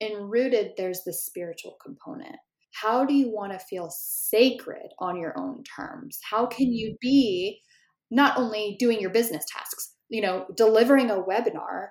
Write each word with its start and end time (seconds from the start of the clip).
in 0.00 0.28
rooted, 0.28 0.72
there's 0.76 1.02
the 1.04 1.12
spiritual 1.12 1.76
component. 1.84 2.36
How 2.72 3.04
do 3.04 3.14
you 3.14 3.30
want 3.30 3.52
to 3.52 3.58
feel 3.58 3.88
sacred 3.90 4.92
on 4.98 5.16
your 5.18 5.38
own 5.38 5.62
terms? 5.64 6.18
How 6.28 6.46
can 6.46 6.72
you 6.72 6.92
mm. 6.92 7.00
be 7.00 7.60
not 8.10 8.38
only 8.38 8.76
doing 8.78 9.00
your 9.00 9.10
business 9.10 9.44
tasks, 9.50 9.94
you 10.08 10.20
know, 10.20 10.46
delivering 10.56 11.10
a 11.10 11.22
webinar 11.22 11.88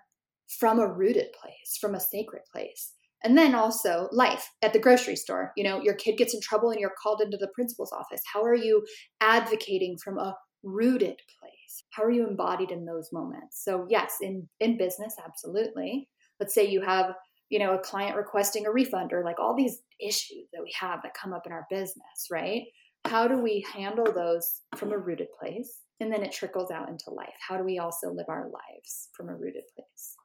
from 0.59 0.79
a 0.79 0.87
rooted 0.87 1.27
place, 1.41 1.77
from 1.81 1.95
a 1.95 1.99
sacred 1.99 2.43
place? 2.51 2.93
And 3.23 3.35
then 3.35 3.55
also 3.55 4.07
life 4.11 4.51
at 4.61 4.73
the 4.73 4.79
grocery 4.79 5.15
store. 5.15 5.51
You 5.57 5.63
know, 5.63 5.81
your 5.81 5.95
kid 5.95 6.17
gets 6.17 6.35
in 6.35 6.41
trouble 6.41 6.69
and 6.69 6.79
you're 6.79 6.93
called 7.01 7.21
into 7.21 7.37
the 7.37 7.49
principal's 7.55 7.91
office. 7.91 8.21
How 8.31 8.43
are 8.43 8.55
you 8.55 8.85
advocating 9.19 9.97
from 9.97 10.19
a 10.19 10.35
rooted 10.61 11.19
place? 11.39 11.83
How 11.89 12.03
are 12.03 12.11
you 12.11 12.27
embodied 12.27 12.69
in 12.69 12.85
those 12.85 13.09
moments? 13.11 13.63
So 13.63 13.87
yes, 13.89 14.17
in 14.21 14.47
in 14.59 14.77
business, 14.77 15.15
absolutely. 15.25 16.07
Let's 16.39 16.53
say 16.53 16.67
you 16.67 16.81
have, 16.81 17.15
you 17.55 17.59
know, 17.59 17.73
a 17.73 17.79
client 17.79 18.17
requesting 18.17 18.65
a 18.65 18.69
refund 18.69 19.13
or 19.13 19.23
like 19.23 19.39
all 19.39 19.55
these 19.55 19.79
issues 20.05 20.45
that 20.51 20.61
we 20.61 20.73
have 20.77 21.01
that 21.01 21.13
come 21.13 21.31
up 21.31 21.45
in 21.45 21.53
our 21.53 21.65
business, 21.69 22.27
right? 22.29 22.63
How 23.05 23.29
do 23.29 23.37
we 23.37 23.65
handle 23.73 24.11
those 24.11 24.59
from 24.75 24.91
a 24.91 24.97
rooted 24.97 25.29
place? 25.39 25.79
And 26.01 26.11
then 26.11 26.21
it 26.21 26.33
trickles 26.33 26.69
out 26.69 26.89
into 26.89 27.11
life. 27.11 27.33
How 27.47 27.55
do 27.55 27.63
we 27.63 27.79
also 27.79 28.11
live 28.11 28.25
our 28.27 28.49
lives 28.49 29.07
from 29.13 29.29
a 29.29 29.35
rooted 29.35 29.63
place? 29.73 30.17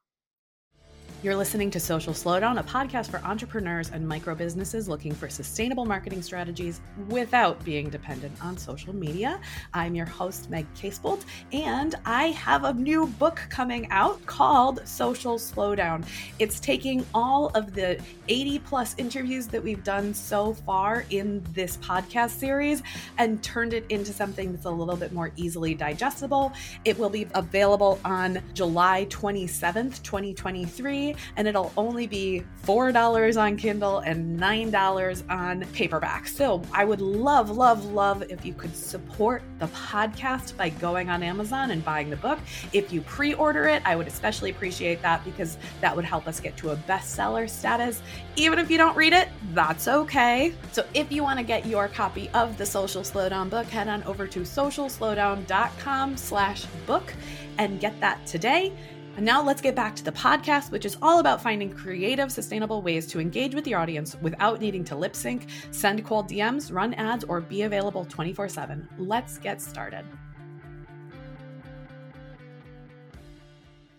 You're 1.23 1.37
listening 1.37 1.71
to 1.73 1.81
Social 1.81 2.15
Slowdown, 2.15 2.59
a 2.59 2.63
podcast 2.63 3.11
for 3.11 3.19
entrepreneurs 3.19 3.91
and 3.91 4.09
micro 4.09 4.35
businesses 4.35 4.89
looking 4.89 5.13
for 5.13 5.29
sustainable 5.29 5.85
marketing 5.85 6.23
strategies 6.23 6.81
without 7.11 7.63
being 7.63 7.91
dependent 7.91 8.43
on 8.43 8.57
social 8.57 8.95
media. 8.95 9.39
I'm 9.75 9.95
your 9.95 10.07
host, 10.07 10.49
Meg 10.49 10.67
Casebolt, 10.75 11.25
and 11.53 11.95
I 12.07 12.29
have 12.29 12.65
a 12.65 12.73
new 12.73 13.07
book 13.07 13.39
coming 13.51 13.87
out 13.91 14.25
called 14.25 14.81
Social 14.89 15.35
Slowdown. 15.35 16.07
It's 16.39 16.59
taking 16.59 17.05
all 17.13 17.49
of 17.49 17.75
the 17.75 18.01
80 18.29 18.61
plus 18.61 18.95
interviews 18.97 19.47
that 19.49 19.63
we've 19.63 19.85
done 19.85 20.15
so 20.15 20.55
far 20.55 21.05
in 21.11 21.45
this 21.53 21.77
podcast 21.77 22.31
series 22.31 22.83
and 23.19 23.43
turned 23.43 23.75
it 23.75 23.85
into 23.91 24.15
something 24.15 24.53
that's 24.53 24.65
a 24.65 24.71
little 24.71 24.97
bit 24.97 25.13
more 25.13 25.33
easily 25.37 25.75
digestible. 25.75 26.51
It 26.87 26.99
will 26.99 27.11
be 27.11 27.29
available 27.35 28.01
on 28.07 28.41
July 28.55 29.05
27th, 29.11 30.03
2023 30.03 31.10
and 31.37 31.47
it'll 31.47 31.73
only 31.77 32.07
be 32.07 32.45
$4 32.65 33.41
on 33.41 33.57
Kindle 33.57 33.99
and 34.01 34.39
$9 34.39 35.31
on 35.31 35.65
paperback. 35.73 36.29
So 36.29 36.63
I 36.73 36.85
would 36.85 37.01
love, 37.01 37.51
love, 37.51 37.85
love 37.87 38.23
if 38.29 38.45
you 38.45 38.55
could 38.55 38.75
support 38.75 39.43
the 39.59 39.67
podcast 39.69 40.57
by 40.57 40.71
going 40.71 41.11
on 41.11 41.23
Amazon 41.23 41.71
and 41.71 41.85
buying 41.85 42.11
the 42.11 42.17
book. 42.17 42.39
If 42.73 42.93
you 42.93 43.01
pre 43.03 43.35
order 43.35 43.67
it, 43.67 43.83
I 43.85 43.97
would 43.97 44.07
especially 44.07 44.51
appreciate 44.51 45.03
that 45.03 45.25
because 45.25 45.59
that 45.81 45.95
would 45.95 46.05
help 46.05 46.27
us 46.27 46.41
get 46.41 46.57
to 46.59 46.71
a 46.71 46.77
bestseller 46.77 47.49
status. 47.49 48.03
Even 48.37 48.59
if 48.59 48.71
you 48.71 48.79
don't 48.79 48.97
read 48.97 49.13
it, 49.13 49.29
that's 49.53 49.89
okay. 49.89 50.55
So 50.73 50.85
if 50.95 51.11
you 51.13 51.23
want 51.23 51.39
to 51.39 51.45
get 51.45 51.67
your 51.67 51.89
copy 51.89 52.29
of 52.31 52.57
the 52.57 52.67
Social 52.67 53.03
Slowdown 53.03 53.51
book, 53.51 53.67
head 53.67 53.89
on 53.89 54.03
over 54.05 54.27
to 54.27 54.41
socialslowdown.com 54.41 56.17
slash 56.17 56.65
book 56.87 57.13
and 57.59 57.81
get 57.81 57.99
that 58.01 58.25
today. 58.27 58.73
And 59.21 59.27
now 59.27 59.43
let's 59.43 59.61
get 59.61 59.77
back 59.77 59.95
to 59.97 60.03
the 60.03 60.13
podcast, 60.13 60.71
which 60.71 60.87
is 60.87 60.97
all 61.03 61.19
about 61.19 61.43
finding 61.43 61.71
creative, 61.71 62.33
sustainable 62.33 62.81
ways 62.81 63.07
to 63.09 63.21
engage 63.21 63.55
with 63.55 63.67
your 63.67 63.79
audience 63.79 64.17
without 64.23 64.61
needing 64.63 64.83
to 64.85 64.97
lip 64.97 65.15
sync, 65.15 65.47
send 65.73 66.03
cold 66.07 66.27
DMs, 66.27 66.73
run 66.73 66.95
ads, 66.95 67.23
or 67.25 67.43
be 67.43 67.65
available 67.65 68.07
24 68.07 68.49
7. 68.49 68.89
Let's 68.97 69.37
get 69.37 69.61
started. 69.61 70.07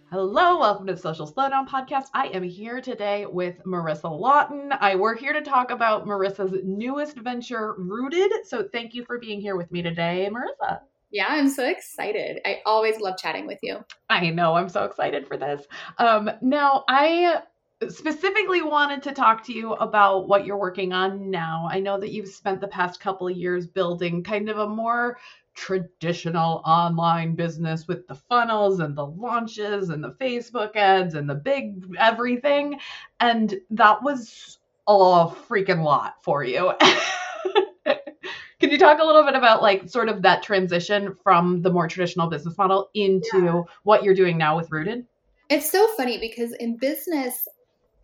Hello, 0.10 0.58
welcome 0.58 0.88
to 0.88 0.94
the 0.94 1.00
Social 1.00 1.32
Slowdown 1.32 1.68
podcast. 1.68 2.06
I 2.16 2.30
am 2.30 2.42
here 2.42 2.82
today 2.82 3.28
with 3.28 3.64
Marissa 3.64 4.10
Lawton. 4.10 4.74
I 4.80 4.96
we're 4.96 5.16
here 5.16 5.34
to 5.34 5.42
talk 5.42 5.70
about 5.70 6.08
Marissa's 6.08 6.64
newest 6.64 7.18
venture, 7.18 7.76
Rooted. 7.78 8.32
So 8.46 8.68
thank 8.72 8.96
you 8.96 9.06
for 9.06 9.20
being 9.20 9.40
here 9.40 9.56
with 9.56 9.72
me 9.72 9.84
today, 9.84 10.28
Marissa. 10.32 10.80
Yeah, 11.12 11.28
I'm 11.30 11.50
so 11.50 11.68
excited. 11.68 12.40
I 12.46 12.62
always 12.66 13.00
love 13.00 13.18
chatting 13.18 13.46
with 13.46 13.60
you. 13.62 13.84
I 14.10 14.30
know. 14.30 14.56
I'm 14.56 14.70
so 14.70 14.86
excited 14.86 15.28
for 15.28 15.38
this. 15.38 15.66
Um, 15.98 16.32
now, 16.42 16.86
I 16.88 17.42
specifically 17.90 18.62
wanted 18.62 19.04
to 19.04 19.12
talk 19.12 19.44
to 19.46 19.54
you 19.54 19.74
about 19.74 20.28
what 20.28 20.46
you're 20.46 20.58
working 20.58 20.94
on 20.94 21.30
now. 21.30 21.68
I 21.70 21.80
know 21.80 22.00
that 22.00 22.12
you've 22.12 22.30
spent 22.30 22.62
the 22.62 22.68
past 22.68 23.00
couple 23.00 23.28
of 23.28 23.36
years 23.36 23.68
building 23.68 24.24
kind 24.24 24.50
of 24.50 24.60
a 24.60 24.68
more 24.68 25.18
traditional 25.54 26.62
online 26.66 27.36
business 27.36 27.88
with 27.88 28.08
the 28.08 28.16
funnels 28.16 28.80
and 28.80 28.96
the 28.96 29.06
launches 29.06 29.90
and 29.90 30.04
the 30.04 30.14
Facebook 30.14 30.76
ads 30.76 31.16
and 31.16 31.30
the 31.30 31.36
big 31.36 31.94
everything. 32.00 32.80
And 33.20 33.60
that 33.72 34.02
was 34.02 34.60
a 34.88 34.92
freaking 34.92 35.84
lot 35.84 36.24
for 36.24 36.44
you. 36.44 36.72
Can 38.72 38.80
you 38.80 38.86
talk 38.86 39.00
a 39.02 39.06
little 39.06 39.26
bit 39.26 39.36
about 39.36 39.62
like 39.62 39.90
sort 39.90 40.08
of 40.08 40.22
that 40.22 40.44
transition 40.44 41.18
from 41.26 41.62
the 41.62 41.70
more 41.70 41.90
traditional 41.90 42.30
business 42.30 42.58
model 42.58 42.90
into 42.94 43.28
yeah. 43.34 43.64
what 43.84 44.02
you're 44.02 44.16
doing 44.16 44.38
now 44.38 44.56
with 44.56 44.72
Rooted? 44.72 45.06
It's 45.50 45.70
so 45.70 45.86
funny 45.98 46.18
because 46.18 46.54
in 46.54 46.78
business 46.78 47.50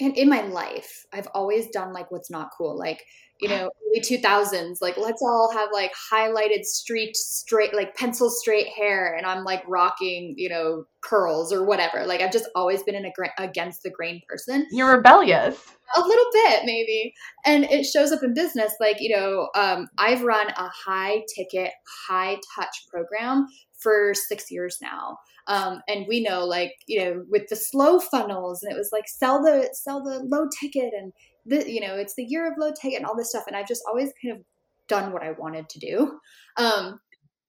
and 0.02 0.18
in 0.18 0.28
my 0.28 0.42
life, 0.42 1.06
I've 1.14 1.30
always 1.34 1.68
done 1.70 1.94
like 1.94 2.12
what's 2.12 2.30
not 2.30 2.50
cool. 2.58 2.78
Like, 2.78 3.06
you 3.40 3.50
know, 3.50 3.70
early 3.88 4.02
2000s, 4.02 4.78
like 4.82 4.98
let's 4.98 5.22
all 5.22 5.52
have 5.54 5.70
like 5.74 5.92
highlighted 6.12 6.64
street 6.64 7.16
straight, 7.16 7.74
like 7.74 7.96
pencil 7.96 8.30
straight 8.30 8.68
hair. 8.68 9.14
And 9.16 9.26
I'm 9.26 9.44
like 9.44 9.64
rocking, 9.68 10.34
you 10.38 10.50
know, 10.50 10.86
curls 11.02 11.54
or 11.54 11.66
whatever. 11.66 12.06
Like 12.06 12.22
I've 12.22 12.32
just 12.32 12.50
always 12.56 12.84
been 12.84 12.96
an 12.96 13.06
ag- 13.06 13.32
against 13.38 13.84
the 13.84 13.90
grain 13.90 14.22
person. 14.28 14.66
You're 14.72 14.96
rebellious 14.96 15.78
a 15.96 16.02
little 16.02 16.26
bit 16.34 16.62
maybe 16.66 17.14
and 17.46 17.64
it 17.66 17.86
shows 17.86 18.12
up 18.12 18.24
in 18.24 18.34
business 18.34 18.74
like 18.80 18.98
you 19.00 19.16
know 19.16 19.48
um, 19.56 19.88
i've 19.98 20.24
run 20.24 20.48
a 20.50 20.70
high 20.86 21.22
ticket 21.34 21.72
high 22.08 22.38
touch 22.56 22.86
program 22.92 23.46
for 23.80 24.14
six 24.14 24.52
years 24.52 24.78
now 24.82 25.18
um, 25.48 25.82
and 25.88 26.06
we 26.08 26.22
know 26.22 26.46
like 26.46 26.74
you 26.88 27.00
know 27.00 27.24
with 27.30 27.48
the 27.50 27.56
slow 27.56 28.00
funnels 28.00 28.64
and 28.64 28.72
it 28.74 28.78
was 28.78 28.90
like 28.92 29.08
sell 29.08 29.42
the 29.42 29.70
sell 29.74 30.04
the 30.04 30.20
low 30.26 30.48
ticket 30.60 30.94
and 30.98 31.14
the 31.48 31.70
you 31.72 31.82
know 31.82 31.96
it's 31.96 32.16
the 32.16 32.24
year 32.24 32.50
of 32.52 32.58
low 32.58 32.72
tech 32.72 32.94
and 32.94 33.06
all 33.06 33.16
this 33.16 33.30
stuff 33.30 33.44
and 33.48 33.56
i've 33.56 33.68
just 33.68 33.84
always 33.88 34.12
kind 34.22 34.38
of 34.38 34.44
done 34.88 35.12
what 35.12 35.24
i 35.24 35.32
wanted 35.32 35.68
to 35.70 35.80
do 35.80 36.20
um, 36.58 37.00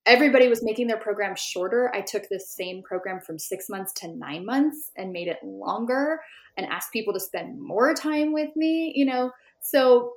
everybody 0.08 0.48
was 0.48 0.64
making 0.64 0.86
their 0.86 0.98
program 0.98 1.34
shorter. 1.36 1.92
I 1.94 2.00
took 2.00 2.28
this 2.28 2.50
same 2.50 2.82
program 2.82 3.20
from 3.20 3.38
six 3.38 3.68
months 3.68 3.92
to 4.00 4.08
nine 4.08 4.44
months 4.46 4.90
and 4.96 5.12
made 5.12 5.28
it 5.28 5.38
longer 5.44 6.20
and 6.56 6.66
asked 6.66 6.92
people 6.92 7.12
to 7.12 7.20
spend 7.20 7.60
more 7.60 7.94
time 7.94 8.32
with 8.32 8.48
me, 8.56 8.92
you 8.96 9.04
know. 9.04 9.30
So 9.60 10.14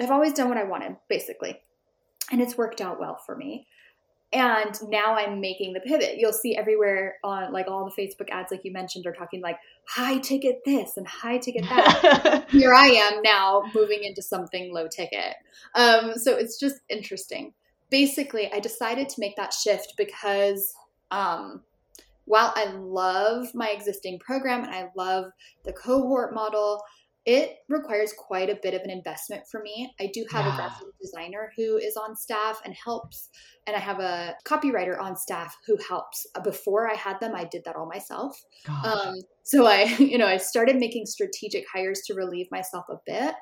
I've 0.00 0.10
always 0.10 0.32
done 0.32 0.48
what 0.48 0.58
I 0.58 0.64
wanted, 0.64 0.96
basically. 1.08 1.56
And 2.32 2.42
it's 2.42 2.58
worked 2.58 2.80
out 2.80 2.98
well 2.98 3.16
for 3.24 3.36
me. 3.36 3.68
And 4.32 4.74
now 4.88 5.14
I'm 5.14 5.40
making 5.40 5.74
the 5.74 5.80
pivot. 5.80 6.16
You'll 6.16 6.32
see 6.32 6.56
everywhere 6.56 7.16
on 7.22 7.52
like 7.52 7.68
all 7.68 7.84
the 7.84 8.02
Facebook 8.02 8.30
ads, 8.30 8.50
like 8.50 8.64
you 8.64 8.72
mentioned, 8.72 9.06
are 9.06 9.12
talking 9.12 9.42
like 9.42 9.58
high 9.86 10.18
ticket 10.18 10.62
this 10.64 10.96
and 10.96 11.06
high 11.06 11.38
ticket 11.38 11.64
that. 11.64 12.46
Here 12.50 12.72
I 12.72 12.86
am 12.86 13.20
now 13.22 13.62
moving 13.74 14.04
into 14.04 14.22
something 14.22 14.72
low 14.72 14.88
ticket. 14.88 15.34
Um, 15.74 16.14
so 16.16 16.34
it's 16.36 16.58
just 16.58 16.76
interesting 16.88 17.52
basically, 17.92 18.50
I 18.50 18.58
decided 18.58 19.10
to 19.10 19.20
make 19.20 19.36
that 19.36 19.52
shift 19.52 19.94
because 19.98 20.74
um, 21.10 21.60
while 22.24 22.52
I 22.56 22.72
love 22.72 23.54
my 23.54 23.68
existing 23.68 24.18
program 24.18 24.64
and 24.64 24.74
I 24.74 24.88
love 24.96 25.26
the 25.64 25.74
cohort 25.74 26.34
model, 26.34 26.82
it 27.24 27.58
requires 27.68 28.12
quite 28.16 28.50
a 28.50 28.58
bit 28.62 28.74
of 28.74 28.82
an 28.82 28.90
investment 28.90 29.44
for 29.48 29.62
me. 29.62 29.94
I 30.00 30.10
do 30.12 30.24
have 30.32 30.44
yeah. 30.44 30.52
a 30.52 30.56
graphic 30.56 30.88
designer 31.00 31.52
who 31.56 31.76
is 31.76 31.96
on 31.96 32.16
staff 32.16 32.60
and 32.64 32.74
helps, 32.74 33.28
and 33.66 33.76
I 33.76 33.78
have 33.78 34.00
a 34.00 34.34
copywriter 34.44 35.00
on 35.00 35.16
staff 35.16 35.56
who 35.66 35.76
helps. 35.88 36.26
Before 36.42 36.90
I 36.90 36.94
had 36.94 37.20
them, 37.20 37.34
I 37.34 37.44
did 37.44 37.62
that 37.64 37.76
all 37.76 37.86
myself. 37.86 38.42
Um, 38.84 39.14
so 39.44 39.66
I, 39.66 39.82
you 39.98 40.18
know, 40.18 40.26
I 40.26 40.36
started 40.36 40.76
making 40.76 41.06
strategic 41.06 41.64
hires 41.72 42.02
to 42.06 42.14
relieve 42.14 42.50
myself 42.50 42.86
a 42.90 42.96
bit, 43.06 43.34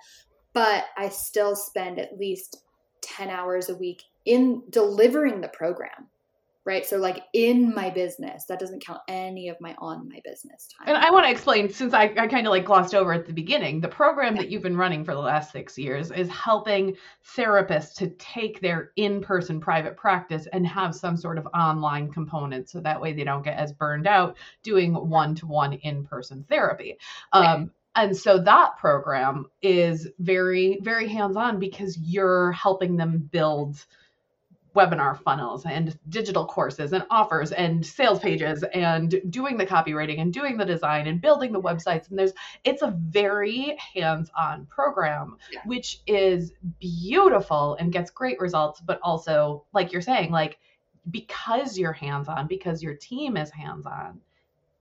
but 0.53 0.85
I 0.99 1.09
still 1.09 1.57
spend 1.57 1.99
at 1.99 2.19
least 2.19 2.59
10 3.03 3.31
hours 3.31 3.71
a 3.71 3.77
week 3.77 4.03
in 4.27 4.63
delivering 4.69 5.41
the 5.41 5.49
program 5.49 6.09
right 6.65 6.85
so 6.85 6.97
like 6.97 7.25
in 7.33 7.75
my 7.75 7.89
business 7.91 8.45
that 8.45 8.59
doesn't 8.59 8.85
count 8.85 9.01
any 9.09 9.49
of 9.49 9.57
my 9.61 9.75
on 9.79 10.09
my 10.09 10.21
business 10.25 10.69
time 10.69 10.89
and 10.89 10.97
i 10.97 11.11
want 11.11 11.25
to 11.25 11.31
explain 11.31 11.69
since 11.71 11.95
i, 11.95 12.05
I 12.17 12.27
kind 12.27 12.47
of 12.47 12.51
like 12.51 12.65
glossed 12.65 12.95
over 12.95 13.13
at 13.13 13.27
the 13.27 13.33
beginning 13.33 13.81
the 13.81 13.89
program 13.89 14.37
yeah. 14.37 14.43
that 14.43 14.51
you've 14.51 14.63
been 14.63 14.77
running 14.77 15.05
for 15.05 15.15
the 15.15 15.21
last 15.21 15.53
six 15.53 15.79
years 15.79 16.11
is 16.11 16.29
helping 16.29 16.97
therapists 17.37 17.95
to 17.97 18.09
take 18.11 18.61
their 18.61 18.93
in-person 18.97 19.61
private 19.61 19.97
practice 19.97 20.47
and 20.53 20.67
have 20.67 20.95
some 20.95 21.17
sort 21.17 21.39
of 21.39 21.47
online 21.55 22.11
component 22.11 22.69
so 22.69 22.81
that 22.81 23.01
way 23.01 23.13
they 23.13 23.25
don't 23.25 23.43
get 23.43 23.57
as 23.57 23.73
burned 23.73 24.07
out 24.07 24.37
doing 24.63 24.93
one-to-one 24.95 25.75
in-person 25.75 26.45
therapy 26.49 26.97
right. 27.35 27.55
um, 27.55 27.71
and 27.97 28.17
so 28.17 28.39
that 28.39 28.77
program 28.77 29.47
is 29.63 30.09
very 30.19 30.79
very 30.83 31.09
hands-on 31.09 31.59
because 31.59 31.97
you're 31.99 32.53
helping 32.53 32.97
them 32.97 33.19
build 33.33 33.85
webinar 34.75 35.19
funnels 35.23 35.65
and 35.67 35.99
digital 36.09 36.47
courses 36.47 36.93
and 36.93 37.05
offers 37.11 37.53
and 37.53 37.85
sales 37.85 38.19
pages 38.19 38.63
and 38.75 39.21
doing 39.31 39.57
the 39.57 39.67
copywriting 39.67 40.21
and 40.21 40.33
doing 40.33 40.57
the 40.57 40.65
design 40.65 41.07
and 41.07 41.21
building 41.21 41.53
the 41.53 41.61
websites. 41.61 42.09
And 42.09 42.19
there's 42.19 42.33
it's 42.65 42.83
a 42.83 42.95
very 42.97 43.77
hands-on 43.95 44.67
program 44.67 45.37
yeah. 45.53 45.61
which 45.65 46.01
is 46.07 46.53
beautiful 46.79 47.77
and 47.81 47.93
gets 47.93 48.11
great 48.11 48.39
results 48.39 48.81
but 48.81 49.01
also 49.03 49.65
like 49.73 49.93
you're 49.93 50.03
saying 50.03 50.31
like 50.31 50.59
because 51.11 51.79
you're 51.79 51.93
hands-on 51.93 52.47
because 52.47 52.83
your 52.83 52.95
team 52.95 53.37
is 53.37 53.51
hands-on 53.51 54.21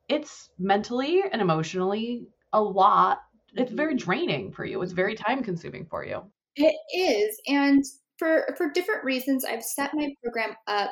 it's 0.10 0.50
mentally 0.58 1.24
and 1.32 1.42
emotionally 1.42 2.28
a 2.52 2.62
lot. 2.62 3.22
It's 3.54 3.72
very 3.72 3.96
mm-hmm. 3.96 4.06
draining 4.06 4.52
for 4.52 4.66
you. 4.66 4.82
It's 4.82 4.92
very 4.92 5.16
time 5.16 5.44
consuming 5.44 5.86
for 5.86 6.04
you. 6.04 6.24
It 6.56 6.76
is. 6.94 7.40
And 7.48 7.84
for 8.20 8.46
for 8.58 8.70
different 8.70 9.04
reasons 9.04 9.44
i've 9.44 9.64
set 9.64 9.92
my 9.96 10.10
program 10.22 10.56
up 10.68 10.92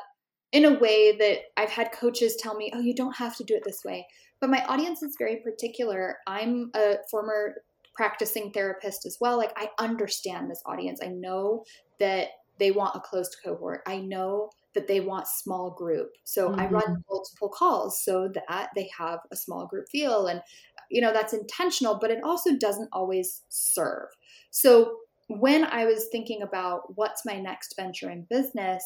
in 0.54 0.66
a 0.66 0.80
way 0.80 1.16
that 1.18 1.40
i've 1.58 1.70
had 1.70 1.92
coaches 1.92 2.36
tell 2.40 2.56
me 2.56 2.72
oh 2.74 2.80
you 2.80 2.96
don't 2.96 3.18
have 3.18 3.36
to 3.36 3.44
do 3.44 3.54
it 3.54 3.64
this 3.66 3.82
way. 3.86 4.08
But 4.40 4.50
my 4.50 4.64
audience 4.66 5.02
is 5.02 5.16
very 5.18 5.38
particular. 5.38 6.18
I'm 6.28 6.70
a 6.76 6.98
former 7.10 7.56
practicing 7.96 8.52
therapist 8.52 9.06
as 9.06 9.18
well. 9.20 9.38
Like 9.38 9.52
i 9.58 9.70
understand 9.80 10.50
this 10.50 10.62
audience. 10.66 11.00
I 11.04 11.08
know 11.08 11.64
that 12.00 12.28
they 12.60 12.72
want 12.72 12.96
a 12.96 13.00
closed 13.00 13.38
cohort. 13.44 13.82
I 13.88 13.98
know 13.98 14.50
that 14.76 14.88
they 14.88 15.00
want 15.00 15.28
small 15.28 15.72
group. 15.72 16.10
So 16.24 16.50
mm-hmm. 16.50 16.60
i 16.60 16.68
run 16.68 17.04
multiple 17.10 17.50
calls 17.50 18.04
so 18.04 18.30
that 18.50 18.70
they 18.76 18.90
have 18.98 19.20
a 19.32 19.36
small 19.36 19.66
group 19.66 19.86
feel. 19.92 20.28
And 20.28 20.42
you 20.90 21.02
know 21.02 21.12
that's 21.12 21.34
intentional 21.34 22.00
but 22.00 22.12
it 22.12 22.24
also 22.24 22.56
doesn't 22.56 22.90
always 22.94 23.42
serve. 23.50 24.10
So 24.52 24.98
when 25.28 25.66
I 25.66 25.86
was 25.86 26.08
thinking 26.12 26.42
about 26.42 26.96
what's 26.96 27.26
my 27.26 27.40
next 27.40 27.76
venture 27.76 28.10
in 28.10 28.26
business 28.30 28.84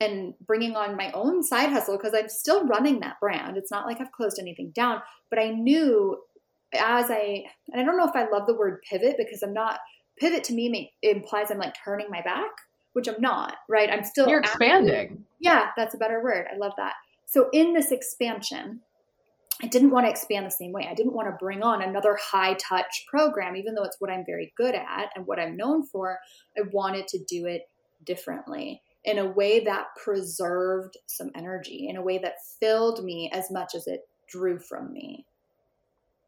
and 0.00 0.34
bringing 0.46 0.76
on 0.76 0.96
my 0.96 1.10
own 1.12 1.42
side 1.42 1.70
hustle, 1.70 1.96
because 1.96 2.14
I'm 2.14 2.28
still 2.28 2.66
running 2.66 3.00
that 3.00 3.20
brand, 3.20 3.56
it's 3.56 3.70
not 3.70 3.86
like 3.86 4.00
I've 4.00 4.12
closed 4.12 4.38
anything 4.40 4.70
down, 4.70 5.02
but 5.30 5.38
I 5.38 5.50
knew 5.50 6.18
as 6.76 7.10
I, 7.10 7.44
and 7.72 7.80
I 7.80 7.84
don't 7.84 7.96
know 7.96 8.08
if 8.08 8.16
I 8.16 8.28
love 8.28 8.46
the 8.46 8.54
word 8.54 8.82
pivot 8.88 9.16
because 9.16 9.42
I'm 9.42 9.52
not, 9.52 9.78
pivot 10.18 10.44
to 10.44 10.54
me 10.54 10.92
implies 11.02 11.50
I'm 11.50 11.58
like 11.58 11.74
turning 11.84 12.10
my 12.10 12.22
back, 12.22 12.50
which 12.92 13.08
I'm 13.08 13.20
not, 13.20 13.56
right? 13.68 13.90
I'm 13.90 14.04
still, 14.04 14.28
you're 14.28 14.40
expanding. 14.40 15.24
Yeah, 15.40 15.70
that's 15.76 15.94
a 15.94 15.98
better 15.98 16.22
word. 16.22 16.46
I 16.52 16.56
love 16.56 16.72
that. 16.76 16.94
So 17.26 17.48
in 17.52 17.72
this 17.72 17.90
expansion, 17.90 18.80
I 19.62 19.66
didn't 19.68 19.90
want 19.90 20.06
to 20.06 20.10
expand 20.10 20.46
the 20.46 20.50
same 20.50 20.72
way. 20.72 20.86
I 20.90 20.94
didn't 20.94 21.14
want 21.14 21.28
to 21.28 21.36
bring 21.38 21.62
on 21.62 21.82
another 21.82 22.18
high 22.20 22.54
touch 22.54 23.06
program, 23.08 23.56
even 23.56 23.74
though 23.74 23.84
it's 23.84 24.00
what 24.00 24.10
I'm 24.10 24.24
very 24.26 24.52
good 24.56 24.74
at 24.74 25.10
and 25.14 25.26
what 25.26 25.38
I'm 25.38 25.56
known 25.56 25.84
for. 25.86 26.18
I 26.56 26.62
wanted 26.72 27.06
to 27.08 27.18
do 27.24 27.46
it 27.46 27.68
differently 28.04 28.82
in 29.04 29.18
a 29.18 29.26
way 29.26 29.60
that 29.60 29.88
preserved 30.02 30.96
some 31.06 31.30
energy, 31.34 31.88
in 31.88 31.96
a 31.96 32.02
way 32.02 32.18
that 32.18 32.36
filled 32.58 33.04
me 33.04 33.30
as 33.32 33.50
much 33.50 33.74
as 33.74 33.86
it 33.86 34.00
drew 34.28 34.58
from 34.58 34.92
me. 34.92 35.26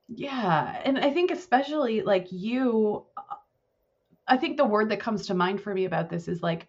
Yeah. 0.09 0.81
And 0.85 0.99
I 0.99 1.11
think, 1.11 1.31
especially 1.31 2.03
like 2.03 2.29
you, 2.31 3.05
I 4.29 4.37
think 4.37 4.57
the 4.57 4.65
word 4.65 4.91
that 4.91 5.01
comes 5.01 5.27
to 5.27 5.35
mind 5.35 5.61
for 5.61 5.75
me 5.75 5.85
about 5.85 6.11
this 6.11 6.29
is 6.29 6.43
like 6.43 6.69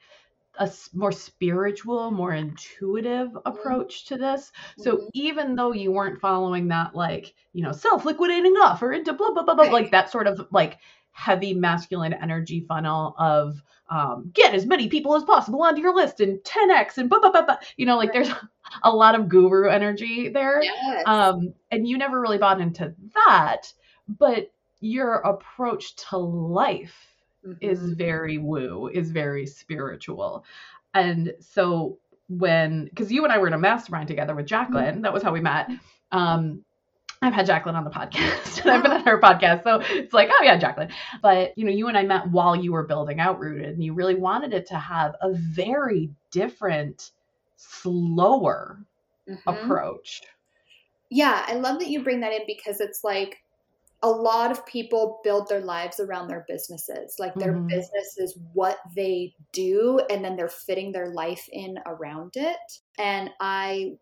a 0.57 0.71
more 0.93 1.11
spiritual, 1.11 2.11
more 2.11 2.33
intuitive 2.33 3.29
mm-hmm. 3.29 3.47
approach 3.47 4.05
to 4.05 4.17
this. 4.17 4.51
So 4.77 4.95
mm-hmm. 4.95 5.07
even 5.13 5.55
though 5.55 5.73
you 5.73 5.91
weren't 5.91 6.19
following 6.19 6.67
that, 6.69 6.95
like, 6.95 7.33
you 7.53 7.63
know, 7.63 7.71
self 7.71 8.05
liquidating 8.05 8.53
offer 8.53 8.91
into 8.93 9.13
blah, 9.13 9.31
blah, 9.31 9.43
blah, 9.43 9.55
blah, 9.55 9.65
like 9.65 9.91
that 9.91 10.11
sort 10.11 10.27
of 10.27 10.47
like 10.51 10.77
heavy 11.11 11.53
masculine 11.53 12.13
energy 12.13 12.61
funnel 12.61 13.15
of 13.17 13.61
um, 13.89 14.31
get 14.33 14.53
as 14.53 14.65
many 14.65 14.87
people 14.89 15.15
as 15.15 15.23
possible 15.23 15.61
onto 15.63 15.81
your 15.81 15.95
list 15.95 16.19
and 16.19 16.39
10x 16.39 16.97
and 16.97 17.09
blah, 17.09 17.19
blah, 17.19 17.31
blah, 17.31 17.45
blah. 17.45 17.57
You 17.77 17.85
know, 17.85 17.97
like 17.97 18.13
there's 18.13 18.31
a 18.83 18.91
lot 18.91 19.15
of 19.15 19.29
guru 19.29 19.69
energy 19.69 20.29
there. 20.29 20.61
Yes. 20.61 21.03
Um, 21.05 21.53
and 21.71 21.87
you 21.87 21.97
never 21.97 22.19
really 22.19 22.37
bought 22.37 22.61
into 22.61 22.93
that. 23.25 23.71
But 24.07 24.51
your 24.79 25.15
approach 25.15 25.95
to 26.09 26.17
life 26.17 27.06
mm-hmm. 27.47 27.57
is 27.61 27.79
very 27.93 28.37
woo, 28.37 28.89
is 28.93 29.11
very 29.11 29.45
spiritual. 29.45 30.43
And 30.93 31.33
so 31.39 31.97
when 32.29 32.85
because 32.85 33.11
you 33.11 33.23
and 33.23 33.31
I 33.31 33.37
were 33.37 33.47
in 33.47 33.53
a 33.53 33.57
mastermind 33.57 34.07
together 34.07 34.35
with 34.35 34.45
Jacqueline, 34.45 34.95
mm-hmm. 34.95 35.01
that 35.01 35.13
was 35.13 35.23
how 35.23 35.31
we 35.31 35.41
met. 35.41 35.69
Um, 36.11 36.63
I've 37.21 37.33
had 37.33 37.47
Jacqueline 37.47 37.75
on 37.75 37.83
the 37.83 37.89
podcast 37.89 38.61
and 38.61 38.71
I've 38.71 38.83
been 38.83 38.91
on 38.91 39.03
her 39.05 39.19
podcast. 39.19 39.63
So 39.63 39.81
it's 39.81 40.13
like, 40.13 40.29
oh 40.31 40.43
yeah, 40.43 40.57
Jacqueline. 40.57 40.89
But 41.21 41.57
you 41.57 41.65
know, 41.65 41.71
you 41.71 41.87
and 41.87 41.97
I 41.97 42.03
met 42.03 42.29
while 42.29 42.55
you 42.55 42.73
were 42.73 42.83
building 42.83 43.19
out 43.19 43.39
Rooted 43.39 43.69
and 43.69 43.83
you 43.83 43.93
really 43.93 44.15
wanted 44.15 44.53
it 44.53 44.67
to 44.67 44.77
have 44.77 45.15
a 45.21 45.33
very 45.33 46.09
different, 46.31 47.11
slower 47.55 48.79
mm-hmm. 49.27 49.49
approach. 49.49 50.21
Yeah, 51.09 51.43
I 51.47 51.55
love 51.55 51.79
that 51.79 51.89
you 51.89 52.03
bring 52.03 52.19
that 52.19 52.33
in 52.33 52.41
because 52.45 52.81
it's 52.81 53.03
like 53.03 53.37
a 54.03 54.09
lot 54.09 54.51
of 54.51 54.65
people 54.65 55.19
build 55.23 55.49
their 55.49 55.61
lives 55.61 55.99
around 55.99 56.27
their 56.27 56.45
businesses. 56.47 57.15
Like 57.17 57.33
their 57.35 57.53
mm-hmm. 57.53 57.67
business 57.67 58.15
is 58.17 58.37
what 58.53 58.77
they 58.95 59.33
do, 59.53 59.99
and 60.09 60.23
then 60.23 60.35
they're 60.35 60.49
fitting 60.49 60.91
their 60.91 61.09
life 61.09 61.47
in 61.51 61.79
around 61.85 62.33
it. 62.35 62.57
And 62.97 63.31
I 63.39 63.93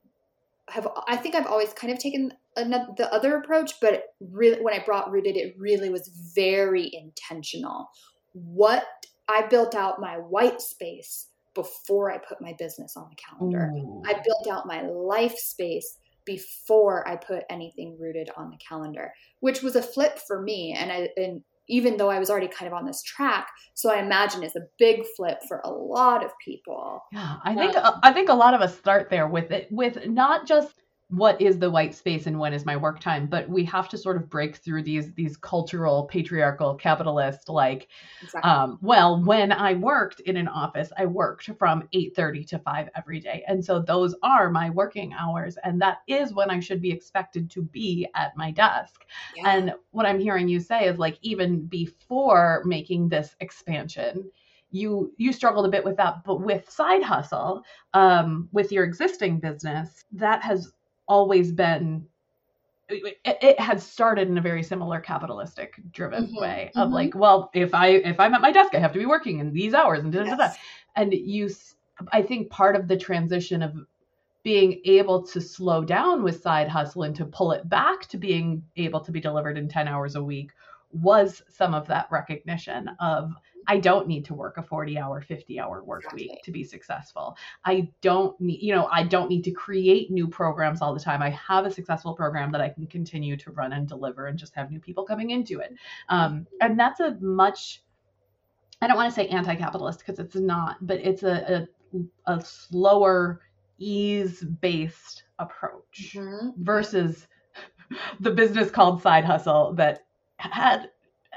have, 0.69 0.87
I 1.07 1.15
think 1.15 1.35
I've 1.35 1.47
always 1.47 1.71
kind 1.73 1.93
of 1.93 1.99
taken 1.99 2.33
another, 2.57 2.87
the 2.97 3.13
other 3.13 3.37
approach, 3.37 3.79
but 3.79 4.03
really, 4.19 4.61
when 4.61 4.73
I 4.73 4.83
brought 4.83 5.11
Rooted, 5.11 5.37
it 5.37 5.55
really 5.57 5.89
was 5.89 6.09
very 6.35 6.91
intentional. 6.93 7.89
What 8.33 8.85
I 9.29 9.47
built 9.47 9.75
out 9.75 10.01
my 10.01 10.17
white 10.17 10.61
space 10.61 11.27
before 11.53 12.11
I 12.11 12.17
put 12.17 12.41
my 12.41 12.53
business 12.59 12.95
on 12.95 13.09
the 13.09 13.15
calendar. 13.15 13.71
Ooh. 13.75 14.03
I 14.05 14.13
built 14.25 14.47
out 14.51 14.67
my 14.67 14.81
life 14.81 15.37
space 15.37 15.97
before 16.25 17.07
I 17.07 17.15
put 17.15 17.43
anything 17.49 17.97
rooted 17.99 18.29
on 18.35 18.49
the 18.49 18.57
calendar, 18.57 19.13
which 19.39 19.61
was 19.61 19.75
a 19.75 19.81
flip 19.81 20.19
for 20.27 20.41
me. 20.41 20.73
And 20.77 20.91
I, 20.91 21.09
and 21.17 21.41
even 21.67 21.97
though 21.97 22.09
I 22.09 22.19
was 22.19 22.29
already 22.29 22.47
kind 22.47 22.71
of 22.71 22.77
on 22.77 22.85
this 22.85 23.01
track, 23.03 23.49
so 23.73 23.91
I 23.91 23.99
imagine 23.99 24.43
it's 24.43 24.55
a 24.55 24.67
big 24.77 25.03
flip 25.15 25.39
for 25.47 25.61
a 25.63 25.69
lot 25.69 26.23
of 26.23 26.31
people. 26.43 27.01
Yeah, 27.11 27.37
I 27.43 27.55
think 27.55 27.75
um, 27.75 27.99
I 28.03 28.13
think 28.13 28.29
a 28.29 28.33
lot 28.33 28.53
of 28.53 28.61
us 28.61 28.77
start 28.77 29.09
there 29.09 29.27
with 29.27 29.51
it, 29.51 29.67
with 29.71 30.05
not 30.05 30.47
just 30.47 30.75
what 31.15 31.39
is 31.39 31.57
the 31.57 31.69
white 31.69 31.95
space 31.95 32.27
and 32.27 32.37
when 32.37 32.53
is 32.53 32.65
my 32.65 32.75
work 32.75 32.99
time 32.99 33.25
but 33.25 33.47
we 33.47 33.63
have 33.63 33.87
to 33.87 33.97
sort 33.97 34.17
of 34.17 34.29
break 34.29 34.57
through 34.57 34.83
these 34.83 35.13
these 35.13 35.37
cultural 35.37 36.03
patriarchal 36.03 36.75
capitalist 36.75 37.47
like 37.47 37.87
exactly. 38.21 38.49
um, 38.49 38.77
well 38.81 39.21
when 39.23 39.51
i 39.51 39.73
worked 39.73 40.19
in 40.21 40.35
an 40.35 40.47
office 40.47 40.91
i 40.97 41.05
worked 41.05 41.49
from 41.57 41.87
8.30 41.93 42.47
to 42.47 42.59
5 42.59 42.89
every 42.95 43.19
day 43.19 43.43
and 43.47 43.63
so 43.63 43.79
those 43.79 44.13
are 44.23 44.49
my 44.49 44.69
working 44.69 45.13
hours 45.13 45.57
and 45.63 45.81
that 45.81 45.99
is 46.07 46.33
when 46.33 46.49
i 46.49 46.59
should 46.59 46.81
be 46.81 46.91
expected 46.91 47.49
to 47.49 47.61
be 47.61 48.07
at 48.15 48.35
my 48.35 48.51
desk 48.51 49.05
yeah. 49.37 49.49
and 49.49 49.73
what 49.91 50.05
i'm 50.05 50.19
hearing 50.19 50.49
you 50.49 50.59
say 50.59 50.85
is 50.85 50.97
like 50.97 51.17
even 51.21 51.65
before 51.67 52.61
making 52.65 53.07
this 53.07 53.35
expansion 53.39 54.29
you 54.71 55.13
you 55.17 55.31
struggled 55.31 55.65
a 55.65 55.69
bit 55.69 55.85
with 55.85 55.95
that 55.95 56.23
but 56.25 56.41
with 56.41 56.69
side 56.69 57.01
hustle 57.03 57.63
um, 57.93 58.49
with 58.51 58.71
your 58.71 58.83
existing 58.83 59.39
business 59.39 60.03
that 60.11 60.41
has 60.41 60.73
always 61.07 61.51
been 61.51 62.05
it, 62.87 63.17
it 63.25 63.59
had 63.59 63.81
started 63.81 64.27
in 64.27 64.37
a 64.37 64.41
very 64.41 64.61
similar 64.61 64.99
capitalistic 64.99 65.75
driven 65.91 66.27
mm-hmm, 66.27 66.39
way 66.39 66.71
of 66.75 66.85
mm-hmm. 66.85 66.93
like 66.93 67.15
well 67.15 67.49
if 67.53 67.73
i 67.73 67.87
if 67.87 68.19
i'm 68.19 68.33
at 68.33 68.41
my 68.41 68.51
desk 68.51 68.75
i 68.75 68.79
have 68.79 68.93
to 68.93 68.99
be 68.99 69.05
working 69.05 69.39
in 69.39 69.51
these 69.51 69.73
hours 69.73 70.03
and 70.03 70.13
da, 70.13 70.23
da, 70.23 70.35
da. 70.35 70.49
and 70.95 71.13
you 71.13 71.49
i 72.11 72.21
think 72.21 72.49
part 72.49 72.75
of 72.75 72.87
the 72.87 72.97
transition 72.97 73.61
of 73.61 73.75
being 74.43 74.79
able 74.85 75.25
to 75.25 75.41
slow 75.41 75.83
down 75.83 76.21
with 76.21 76.41
side 76.41 76.69
hustle 76.69 77.03
and 77.03 77.15
to 77.15 77.25
pull 77.25 77.51
it 77.51 77.67
back 77.67 78.07
to 78.07 78.17
being 78.17 78.63
able 78.77 78.99
to 78.99 79.11
be 79.11 79.19
delivered 79.19 79.57
in 79.57 79.67
10 79.67 79.87
hours 79.87 80.15
a 80.15 80.23
week 80.23 80.51
was 80.91 81.41
some 81.49 81.73
of 81.73 81.87
that 81.87 82.07
recognition 82.11 82.89
of 82.99 83.33
I 83.67 83.77
don't 83.77 84.07
need 84.07 84.25
to 84.25 84.33
work 84.33 84.57
a 84.57 84.63
40 84.63 84.97
hour, 84.97 85.21
50 85.21 85.59
hour 85.59 85.83
work 85.83 86.11
week 86.13 86.43
to 86.43 86.51
be 86.51 86.63
successful. 86.63 87.37
I 87.63 87.89
don't 88.01 88.39
need, 88.39 88.61
you 88.61 88.73
know, 88.73 88.87
I 88.91 89.03
don't 89.03 89.29
need 89.29 89.43
to 89.45 89.51
create 89.51 90.11
new 90.11 90.27
programs 90.27 90.81
all 90.81 90.93
the 90.93 90.99
time. 90.99 91.21
I 91.21 91.31
have 91.31 91.65
a 91.65 91.71
successful 91.71 92.13
program 92.13 92.51
that 92.51 92.61
I 92.61 92.69
can 92.69 92.87
continue 92.87 93.37
to 93.37 93.51
run 93.51 93.73
and 93.73 93.87
deliver 93.87 94.27
and 94.27 94.37
just 94.37 94.55
have 94.55 94.71
new 94.71 94.79
people 94.79 95.03
coming 95.03 95.31
into 95.31 95.59
it. 95.59 95.73
Um, 96.09 96.47
and 96.61 96.79
that's 96.79 96.99
a 96.99 97.17
much, 97.19 97.83
I 98.81 98.87
don't 98.87 98.97
want 98.97 99.13
to 99.13 99.15
say 99.15 99.27
anti 99.27 99.55
capitalist 99.55 99.99
because 99.99 100.19
it's 100.19 100.35
not, 100.35 100.77
but 100.85 100.99
it's 100.99 101.23
a, 101.23 101.67
a, 101.95 102.33
a 102.33 102.41
slower, 102.41 103.41
ease 103.77 104.41
based 104.61 105.23
approach 105.39 106.15
mm-hmm. 106.15 106.49
versus 106.63 107.27
the 108.19 108.31
business 108.31 108.71
called 108.71 109.01
side 109.01 109.25
hustle 109.25 109.73
that 109.73 110.05
had 110.37 110.89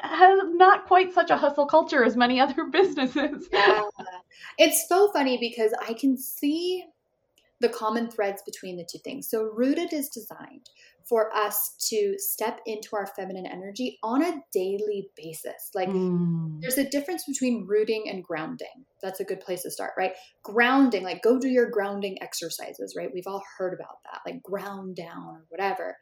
has 0.03 0.39
not 0.55 0.87
quite 0.87 1.13
such 1.13 1.31
a 1.31 1.37
hustle 1.37 1.67
culture 1.67 2.05
as 2.05 2.17
many 2.17 2.41
other 2.41 2.65
businesses. 2.71 3.49
yeah. 3.53 3.83
It's 4.59 4.89
so 4.89 5.11
funny 5.13 5.39
because 5.39 5.73
I 5.87 5.93
can 5.95 6.17
see 6.17 6.85
the 7.61 7.69
common 7.69 8.09
threads 8.11 8.41
between 8.47 8.77
the 8.77 8.87
two 8.91 8.99
things. 8.99 9.29
So, 9.29 9.43
Rooted 9.43 9.93
is 9.93 10.09
designed 10.09 10.71
for 11.09 11.35
us 11.35 11.75
to 11.89 12.15
step 12.19 12.61
into 12.67 12.91
our 12.95 13.07
feminine 13.07 13.47
energy 13.47 13.99
on 14.03 14.23
a 14.23 14.43
daily 14.53 15.09
basis. 15.17 15.71
Like 15.75 15.89
Mm. 15.89 16.61
there's 16.61 16.77
a 16.77 16.89
difference 16.89 17.25
between 17.25 17.67
rooting 17.67 18.05
and 18.11 18.23
grounding. 18.23 18.85
That's 19.03 19.19
a 19.19 19.25
good 19.25 19.41
place 19.41 19.63
to 19.63 19.71
start, 19.71 19.93
right? 19.97 20.13
Grounding, 20.43 21.05
like 21.05 21.23
go 21.23 21.39
do 21.39 21.49
your 21.49 21.71
grounding 21.71 22.23
exercises, 22.23 22.95
right? 22.97 23.11
We've 23.13 23.27
all 23.27 23.43
heard 23.57 23.73
about 23.73 24.03
that, 24.05 24.21
like 24.27 24.43
ground 24.43 24.97
down 24.97 25.37
or 25.37 25.45
whatever. 25.49 25.97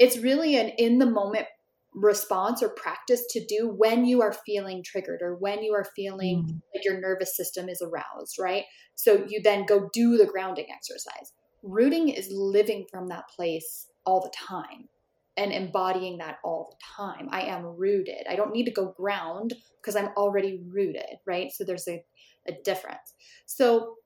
It's 0.00 0.18
really 0.18 0.56
an 0.56 0.70
in 0.70 0.98
the 0.98 1.06
moment 1.06 1.46
response 1.94 2.62
or 2.62 2.68
practice 2.70 3.24
to 3.30 3.44
do 3.46 3.68
when 3.68 4.04
you 4.04 4.22
are 4.22 4.32
feeling 4.46 4.82
triggered 4.84 5.20
or 5.22 5.34
when 5.36 5.62
you 5.62 5.72
are 5.74 5.86
feeling 5.96 6.44
Mm. 6.44 6.62
like 6.74 6.84
your 6.84 7.00
nervous 7.00 7.36
system 7.36 7.68
is 7.68 7.82
aroused, 7.82 8.38
right? 8.38 8.64
So 8.94 9.24
you 9.28 9.42
then 9.42 9.66
go 9.66 9.88
do 9.92 10.16
the 10.16 10.26
grounding 10.26 10.66
exercise. 10.70 11.32
Rooting 11.62 12.08
is 12.08 12.28
living 12.30 12.86
from 12.90 13.08
that 13.08 13.28
place 13.28 13.88
all 14.06 14.20
the 14.20 14.30
time 14.30 14.88
and 15.36 15.52
embodying 15.52 16.18
that 16.18 16.38
all 16.44 16.70
the 16.70 17.04
time. 17.04 17.28
I 17.32 17.42
am 17.42 17.64
rooted. 17.64 18.26
I 18.28 18.36
don't 18.36 18.52
need 18.52 18.64
to 18.64 18.70
go 18.72 18.92
ground 18.96 19.54
because 19.80 19.96
I'm 19.96 20.10
already 20.16 20.62
rooted, 20.68 21.18
right? 21.26 21.50
So 21.52 21.64
there's 21.64 21.88
a, 21.88 22.04
a 22.46 22.52
difference. 22.64 23.14
So 23.46 23.96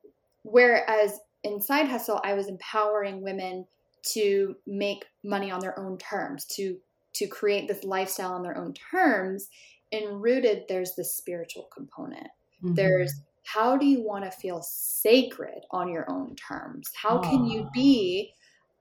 whereas 0.43 1.19
in 1.43 1.61
side 1.61 1.89
hustle, 1.89 2.21
I 2.25 2.35
was 2.35 2.49
empowering 2.49 3.23
women 3.23 3.67
to 4.13 4.55
make 4.67 5.05
money 5.25 5.51
on 5.51 5.61
their 5.61 5.79
own 5.79 5.99
terms, 5.99 6.45
to 6.45 6.77
to 7.15 7.27
create 7.27 7.69
this 7.69 7.85
lifestyle 7.85 8.33
on 8.33 8.43
their 8.43 8.57
own 8.57 8.75
terms. 8.75 9.49
In 9.91 10.21
rooted, 10.21 10.65
there's 10.69 10.95
the 10.95 11.05
spiritual 11.05 11.69
component. 11.75 12.29
Mhm. 12.63 12.77
There's 12.77 13.15
how 13.47 13.77
do 13.77 13.85
you 13.85 14.03
want 14.03 14.25
to 14.25 14.31
feel 14.31 14.63
sacred 14.63 15.67
on 15.71 15.91
your 15.91 16.11
own 16.11 16.35
terms? 16.35 16.91
How 16.95 17.19
can 17.19 17.45
you 17.45 17.65
Ah. 17.65 17.71
be 17.75 18.33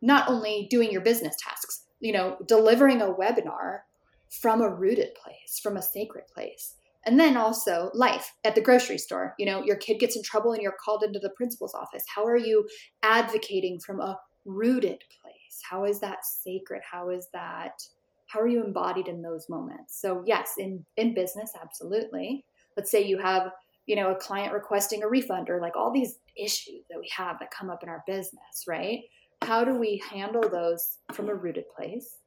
not 0.02 0.30
only 0.30 0.68
doing 0.70 0.90
your 0.92 1.02
business 1.02 1.36
tasks, 1.38 1.86
you 2.00 2.12
know, 2.14 2.38
delivering 2.46 3.02
a 3.02 3.14
webinar 3.14 3.82
from 4.30 4.62
a 4.62 4.70
rooted 4.70 5.14
place, 5.16 5.60
from 5.62 5.78
a 5.78 5.82
sacred 5.82 6.26
place. 6.28 6.76
And 7.06 7.20
then 7.20 7.36
also 7.38 7.92
life 7.94 8.36
at 8.46 8.56
the 8.56 8.62
grocery 8.62 8.98
store. 8.98 9.36
You 9.38 9.46
know, 9.46 9.62
your 9.64 9.76
kid 9.76 10.00
gets 10.00 10.16
in 10.16 10.24
trouble 10.24 10.54
and 10.54 10.62
you're 10.62 10.72
called 10.72 11.04
into 11.04 11.20
the 11.20 11.30
principal's 11.32 11.74
office. 11.74 12.04
How 12.08 12.26
are 12.26 12.38
you 12.38 12.68
advocating 13.04 13.80
from 13.80 14.00
a 14.00 14.20
rooted 14.46 15.04
place? 15.22 15.62
How 15.70 15.84
is 15.86 16.00
that 16.00 16.26
sacred? 16.26 16.82
How 16.90 17.10
is 17.10 17.28
that 17.34 17.88
how 18.34 18.40
are 18.40 18.48
you 18.48 18.64
embodied 18.64 19.08
in 19.08 19.22
those 19.22 19.48
moments? 19.48 20.02
So 20.02 20.24
yes, 20.26 20.54
in 20.58 20.84
in 20.98 21.14
business 21.14 21.52
absolutely. 21.62 22.46
Let's 22.76 22.90
say 22.90 23.06
you 23.06 23.20
have, 23.20 23.52
you 23.86 23.96
know, 23.96 24.12
a 24.12 24.16
client 24.16 24.54
requesting 24.54 25.04
a 25.04 25.08
refund 25.08 25.50
or 25.52 25.62
like 25.62 25.76
all 25.76 25.94
these 25.94 26.18
issues 26.36 26.84
that 26.90 27.00
we 27.00 27.10
have 27.16 27.38
that 27.40 27.52
come 27.52 27.70
up 27.70 27.84
in 27.84 27.90
our 27.90 28.04
business, 28.08 28.66
right? 28.68 29.02
How 29.44 29.64
do 29.64 29.76
we 29.76 30.02
handle 30.10 30.50
those 30.50 30.98
from 31.12 31.30
a 31.30 31.36
rooted 31.36 31.66
place? 31.76 32.18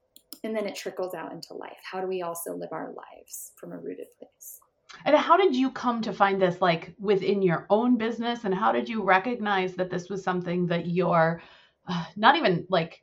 And 0.45 0.55
then 0.55 0.67
it 0.67 0.77
trickles 0.77 1.15
out 1.15 1.33
into 1.33 1.55
life. 1.55 1.79
How 1.91 2.01
do 2.01 2.07
we 2.07 2.23
also 2.23 2.55
live 2.55 2.69
our 2.71 2.93
lives 2.93 3.53
from 3.57 3.73
a 3.73 3.79
rooted 3.79 4.07
place? 4.17 4.61
And 5.05 5.17
how 5.17 5.37
did 5.37 5.57
you 5.57 5.73
come 5.73 6.01
to 6.03 6.13
find 6.13 6.41
this 6.41 6.61
like 6.61 6.95
within 7.01 7.43
your 7.43 7.67
own 7.69 7.99
business 7.99 8.45
and 8.45 8.55
how 8.55 8.71
did 8.71 8.89
you 8.89 9.03
recognize 9.03 9.75
that 9.75 9.91
this 9.91 10.09
was 10.09 10.23
something 10.23 10.67
that 10.69 10.87
your 10.87 11.43
uh, 11.89 12.05
not 12.17 12.37
even 12.37 12.65
like 12.69 13.03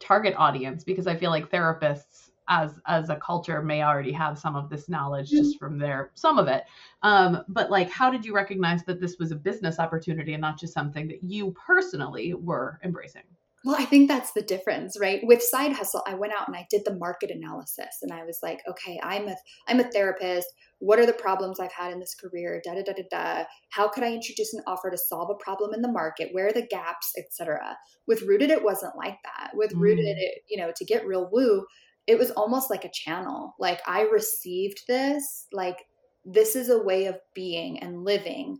target 0.00 0.34
audience 0.36 0.84
because 0.84 1.06
I 1.06 1.16
feel 1.16 1.30
like 1.30 1.50
therapists 1.50 2.30
as 2.48 2.78
as 2.86 3.08
a 3.10 3.16
culture 3.16 3.60
may 3.60 3.82
already 3.82 4.12
have 4.12 4.38
some 4.38 4.54
of 4.54 4.68
this 4.70 4.88
knowledge 4.88 5.30
just 5.30 5.58
from 5.58 5.78
their 5.78 6.10
some 6.14 6.38
of 6.38 6.46
it. 6.48 6.64
Um 7.02 7.42
but 7.48 7.70
like 7.70 7.90
how 7.90 8.10
did 8.10 8.24
you 8.24 8.34
recognize 8.34 8.84
that 8.84 9.00
this 9.00 9.16
was 9.18 9.32
a 9.32 9.36
business 9.36 9.78
opportunity 9.78 10.34
and 10.34 10.40
not 10.40 10.58
just 10.58 10.72
something 10.72 11.08
that 11.08 11.22
you 11.22 11.52
personally 11.52 12.34
were 12.34 12.78
embracing 12.84 13.24
Well, 13.66 13.74
I 13.76 13.84
think 13.84 14.06
that's 14.06 14.30
the 14.32 14.42
difference, 14.42 14.96
right? 15.00 15.18
With 15.24 15.42
side 15.42 15.72
hustle, 15.72 16.04
I 16.06 16.14
went 16.14 16.32
out 16.32 16.46
and 16.46 16.56
I 16.56 16.68
did 16.70 16.84
the 16.84 16.94
market 16.94 17.32
analysis 17.32 17.98
and 18.00 18.12
I 18.12 18.24
was 18.24 18.38
like, 18.40 18.62
okay, 18.70 19.00
I'm 19.02 19.26
a 19.26 19.34
I'm 19.66 19.80
a 19.80 19.90
therapist. 19.90 20.46
What 20.78 21.00
are 21.00 21.06
the 21.06 21.12
problems 21.12 21.58
I've 21.58 21.72
had 21.72 21.92
in 21.92 21.98
this 21.98 22.14
career? 22.14 22.62
Da 22.64 22.74
da 22.74 22.82
da 22.84 22.92
da 22.92 23.02
da. 23.10 23.44
How 23.70 23.88
could 23.88 24.04
I 24.04 24.12
introduce 24.12 24.54
an 24.54 24.62
offer 24.68 24.88
to 24.88 24.96
solve 24.96 25.30
a 25.30 25.42
problem 25.42 25.74
in 25.74 25.82
the 25.82 25.90
market? 25.90 26.28
Where 26.30 26.46
are 26.46 26.52
the 26.52 26.64
gaps, 26.68 27.10
etc. 27.18 27.76
With 28.06 28.22
Rooted, 28.22 28.50
it 28.50 28.62
wasn't 28.62 28.96
like 28.96 29.18
that. 29.24 29.50
With 29.54 29.72
Mm. 29.74 29.80
Rooted, 29.80 30.16
it, 30.16 30.42
you 30.48 30.58
know, 30.58 30.70
to 30.76 30.84
get 30.84 31.04
real 31.04 31.28
woo, 31.32 31.66
it 32.06 32.18
was 32.20 32.30
almost 32.30 32.70
like 32.70 32.84
a 32.84 32.90
channel. 32.92 33.56
Like 33.58 33.80
I 33.84 34.02
received 34.02 34.82
this, 34.86 35.48
like 35.52 35.86
this 36.24 36.54
is 36.54 36.70
a 36.70 36.82
way 36.84 37.06
of 37.06 37.16
being 37.34 37.80
and 37.80 38.04
living, 38.04 38.58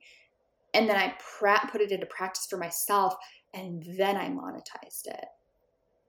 and 0.76 0.88
then 0.88 0.97
I 0.97 1.14
pra- 1.38 1.68
put 1.73 1.80
it 1.80 1.90
into 1.90 2.06
practice 2.06 2.47
for 2.49 2.59
myself 2.59 3.14
and 3.54 3.83
then 3.97 4.16
I 4.16 4.28
monetized 4.28 5.06
it. 5.06 5.25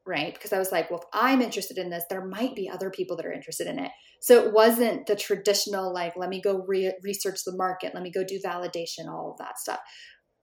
Right. 0.06 0.34
Because 0.34 0.54
I 0.54 0.60
was 0.60 0.72
like, 0.72 0.90
well, 0.90 1.00
if 1.00 1.06
I'm 1.14 1.42
interested 1.42 1.78
in 1.78 1.90
this, 1.90 2.04
there 2.10 2.26
might 2.26 2.56
be 2.56 2.70
other 2.70 2.90
people 2.90 3.18
that 3.18 3.26
are 3.26 3.34
interested 3.34 3.68
in 3.68 3.80
it. 3.80 3.92
So 4.20 4.44
it 4.44 4.54
wasn't 4.54 5.06
the 5.06 5.16
traditional, 5.16 5.94
like, 5.94 6.14
let 6.16 6.30
me 6.30 6.42
go 6.42 6.64
re- 6.68 6.94
research 7.04 7.44
the 7.46 7.56
market, 7.56 7.94
let 7.94 8.04
me 8.04 8.12
go 8.12 8.24
do 8.24 8.40
validation, 8.44 9.08
all 9.08 9.32
of 9.32 9.38
that 9.38 9.60
stuff, 9.60 9.80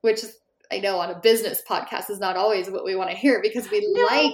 which 0.01 0.21
I 0.71 0.79
know 0.79 0.99
on 0.99 1.09
a 1.11 1.19
business 1.19 1.61
podcast 1.67 2.09
is 2.09 2.19
not 2.19 2.37
always 2.37 2.69
what 2.69 2.85
we 2.85 2.95
want 2.95 3.09
to 3.11 3.15
hear 3.15 3.41
because 3.41 3.69
we 3.69 3.81
No. 3.93 4.03
like 4.05 4.33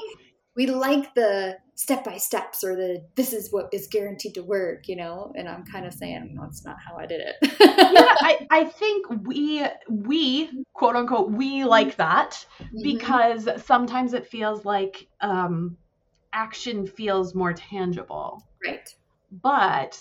we 0.56 0.68
like 0.68 1.14
the 1.16 1.58
step 1.76 2.04
by 2.04 2.18
steps 2.18 2.64
or 2.64 2.76
the 2.76 3.04
this 3.16 3.34
is 3.34 3.52
what 3.52 3.70
is 3.74 3.88
guaranteed 3.88 4.34
to 4.36 4.42
work, 4.42 4.88
you 4.88 4.96
know. 4.96 5.32
And 5.36 5.48
I'm 5.50 5.66
kind 5.66 5.86
of 5.86 5.94
saying, 5.94 6.32
no, 6.34 6.44
it's 6.44 6.64
not 6.66 6.78
how 6.86 6.98
I 6.98 7.06
did 7.08 7.22
it. 7.22 7.36
yeah 7.42 8.16
I, 8.20 8.48
I 8.52 8.64
think 8.66 9.08
we 9.26 9.66
we 9.90 10.64
quote 10.74 10.96
unquote 10.96 11.32
we 11.32 11.64
like 11.64 11.96
that 11.98 12.46
Mhm. 12.60 12.84
because 12.84 13.48
sometimes 13.64 14.14
it 14.14 14.28
feels 14.28 14.66
like 14.66 15.08
um 15.22 15.78
action 16.34 16.86
feels 16.88 17.36
more 17.36 17.54
tangible 17.54 18.42
right. 18.66 18.88
but 19.44 20.00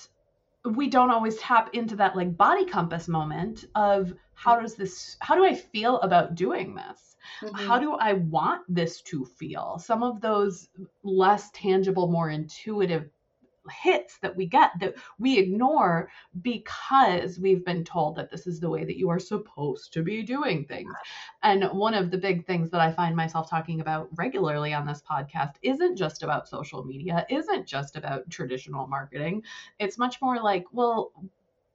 we 0.64 0.88
don't 0.88 1.10
always 1.10 1.36
tap 1.38 1.70
into 1.72 1.96
that 1.96 2.14
like 2.14 2.36
body 2.36 2.64
compass 2.66 3.08
moment 3.08 3.64
of 3.74 4.12
how 4.34 4.60
does 4.60 4.76
this 4.76 5.16
how 5.20 5.34
do 5.34 5.44
i 5.44 5.54
feel 5.54 5.98
about 6.02 6.36
doing 6.36 6.74
this 6.76 7.09
Mhm. 7.42 7.54
how 7.54 7.78
do 7.78 7.94
i 7.94 8.14
want 8.14 8.62
this 8.68 9.00
to 9.02 9.24
feel 9.24 9.78
some 9.78 10.02
of 10.02 10.20
those 10.20 10.68
less 11.02 11.50
tangible 11.52 12.08
more 12.08 12.30
intuitive 12.30 13.10
hits 13.70 14.18
that 14.18 14.36
we 14.36 14.46
get 14.46 14.70
that 14.80 14.94
we 15.18 15.38
ignore 15.38 16.10
because 16.42 17.38
we've 17.38 17.64
been 17.64 17.84
told 17.84 18.16
that 18.16 18.30
this 18.30 18.46
is 18.46 18.60
the 18.60 18.70
way 18.70 18.84
that 18.84 18.98
you 18.98 19.08
are 19.10 19.18
supposed 19.18 19.92
to 19.92 20.02
be 20.02 20.22
doing 20.22 20.64
things. 20.64 20.92
And 21.42 21.64
one 21.72 21.94
of 21.94 22.10
the 22.10 22.18
big 22.18 22.46
things 22.46 22.70
that 22.70 22.80
I 22.80 22.90
find 22.92 23.14
myself 23.16 23.48
talking 23.50 23.80
about 23.80 24.08
regularly 24.16 24.72
on 24.74 24.86
this 24.86 25.02
podcast 25.08 25.54
isn't 25.62 25.96
just 25.96 26.22
about 26.22 26.48
social 26.48 26.84
media, 26.84 27.26
isn't 27.30 27.66
just 27.66 27.96
about 27.96 28.28
traditional 28.30 28.86
marketing. 28.86 29.44
It's 29.78 29.98
much 29.98 30.20
more 30.22 30.40
like, 30.42 30.66
well, 30.72 31.12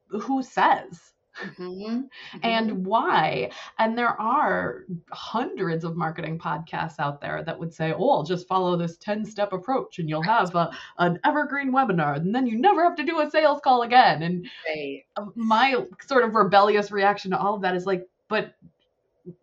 who 0.10 0.44
says? 0.44 1.15
Mhm. 1.44 2.08
and 2.44 2.86
why. 2.86 3.52
And 3.80 3.98
there 3.98 4.20
are 4.20 4.86
hundreds 5.12 5.84
of 5.84 5.96
marketing 5.96 6.40
podcasts 6.40 7.00
out 7.00 7.22
there 7.22 7.44
that 7.44 7.60
would 7.60 7.74
say, 7.74 7.94
oh, 7.98 8.24
just 8.24 8.48
follow 8.48 8.76
this 8.76 8.98
10 8.98 9.26
step 9.26 9.54
approach 9.54 10.00
and 10.00 10.10
you'll 10.10 10.22
have 10.24 10.54
a, 10.56 10.72
an 11.00 11.20
evergreen 11.24 11.72
webinar 11.72 12.16
and 12.16 12.34
then 12.34 12.48
you 12.48 12.58
never 12.60 12.84
have 12.84 12.96
to 12.96 13.04
do 13.04 13.20
a 13.20 13.30
sales 13.30 13.62
call 13.64 13.84
again. 13.84 14.24
And 14.24 14.48
right. 14.68 15.04
my 15.36 15.76
sort 16.08 16.24
of 16.24 16.36
rebellious 16.36 16.92
reaction 16.92 17.32
to 17.32 17.38
all 17.40 17.56
of 17.56 17.62
that 17.62 17.76
is 17.76 17.86
like, 17.86 18.04
but 18.28 18.56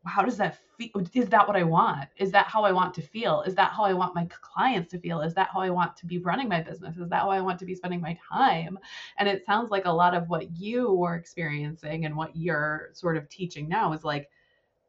how 0.06 0.22
does 0.22 0.36
that 0.36 0.58
feel? 0.78 0.90
Is 1.14 1.28
that 1.28 1.46
what 1.46 1.56
I 1.56 1.62
want? 1.62 2.08
Is 2.16 2.30
that 2.32 2.46
how 2.46 2.64
I 2.64 2.72
want 2.72 2.94
to 2.94 3.02
feel? 3.02 3.42
Is 3.42 3.54
that 3.56 3.72
how 3.72 3.84
I 3.84 3.92
want 3.92 4.14
my 4.14 4.26
clients 4.30 4.90
to 4.92 4.98
feel? 4.98 5.20
Is 5.20 5.34
that 5.34 5.50
how 5.52 5.60
I 5.60 5.70
want 5.70 5.96
to 5.96 6.06
be 6.06 6.18
running 6.18 6.48
my 6.48 6.60
business? 6.60 6.96
Is 6.96 7.08
that 7.08 7.22
how 7.22 7.30
I 7.30 7.40
want 7.40 7.58
to 7.60 7.64
be 7.64 7.74
spending 7.74 8.00
my 8.00 8.18
time? 8.30 8.78
And 9.18 9.28
it 9.28 9.44
sounds 9.44 9.70
like 9.70 9.84
a 9.84 9.92
lot 9.92 10.14
of 10.14 10.28
what 10.28 10.56
you 10.56 10.92
were 10.92 11.16
experiencing 11.16 12.04
and 12.04 12.16
what 12.16 12.36
you're 12.36 12.90
sort 12.92 13.16
of 13.16 13.28
teaching 13.28 13.68
now 13.68 13.92
is 13.92 14.04
like, 14.04 14.28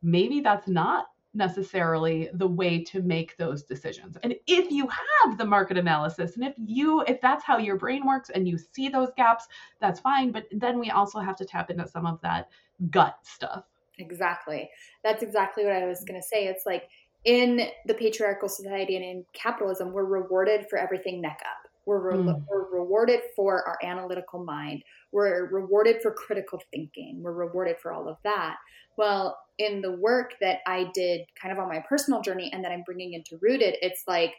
maybe 0.01 0.41
that's 0.41 0.67
not 0.67 1.05
necessarily 1.33 2.29
the 2.33 2.47
way 2.47 2.83
to 2.83 3.01
make 3.01 3.35
those 3.37 3.63
decisions. 3.63 4.17
And 4.23 4.35
if 4.45 4.71
you 4.71 4.87
have 4.87 5.37
the 5.37 5.45
market 5.45 5.77
analysis 5.77 6.35
and 6.35 6.45
if 6.45 6.53
you 6.57 7.01
if 7.01 7.19
that's 7.21 7.43
how 7.43 7.57
your 7.57 7.75
brain 7.75 8.05
works 8.05 8.29
and 8.29 8.47
you 8.47 8.57
see 8.57 8.87
those 8.87 9.09
gaps, 9.17 9.47
that's 9.79 9.99
fine, 9.99 10.31
but 10.31 10.45
then 10.51 10.79
we 10.79 10.91
also 10.91 11.19
have 11.19 11.35
to 11.37 11.45
tap 11.45 11.71
into 11.71 11.87
some 11.87 12.05
of 12.05 12.21
that 12.21 12.49
gut 12.91 13.17
stuff. 13.23 13.65
Exactly. 13.99 14.69
That's 15.03 15.23
exactly 15.23 15.63
what 15.63 15.73
I 15.73 15.85
was 15.85 16.03
going 16.03 16.19
to 16.19 16.25
say. 16.27 16.45
It's 16.47 16.65
like 16.65 16.83
in 17.25 17.67
the 17.85 17.93
patriarchal 17.93 18.49
society 18.49 18.95
and 18.95 19.05
in 19.05 19.25
capitalism, 19.33 19.93
we're 19.93 20.05
rewarded 20.05 20.65
for 20.69 20.77
everything 20.77 21.21
neck 21.21 21.41
up. 21.45 21.69
We're, 21.85 21.99
re- 21.99 22.17
Mm. 22.17 22.45
we're 22.49 22.69
rewarded 22.79 23.19
for 23.35 23.67
our 23.67 23.77
analytical 23.83 24.43
mind. 24.43 24.83
We're 25.11 25.47
rewarded 25.49 26.01
for 26.01 26.11
critical 26.11 26.61
thinking. 26.71 27.21
We're 27.21 27.33
rewarded 27.33 27.77
for 27.81 27.91
all 27.91 28.07
of 28.07 28.17
that. 28.23 28.55
Well, 28.97 29.37
in 29.57 29.81
the 29.81 29.91
work 29.91 30.33
that 30.41 30.59
I 30.65 30.89
did 30.93 31.21
kind 31.39 31.51
of 31.51 31.59
on 31.59 31.67
my 31.67 31.83
personal 31.87 32.21
journey 32.21 32.49
and 32.53 32.63
that 32.63 32.71
I'm 32.71 32.83
bringing 32.83 33.13
into 33.13 33.37
Rooted, 33.41 33.75
it's 33.81 34.03
like 34.07 34.33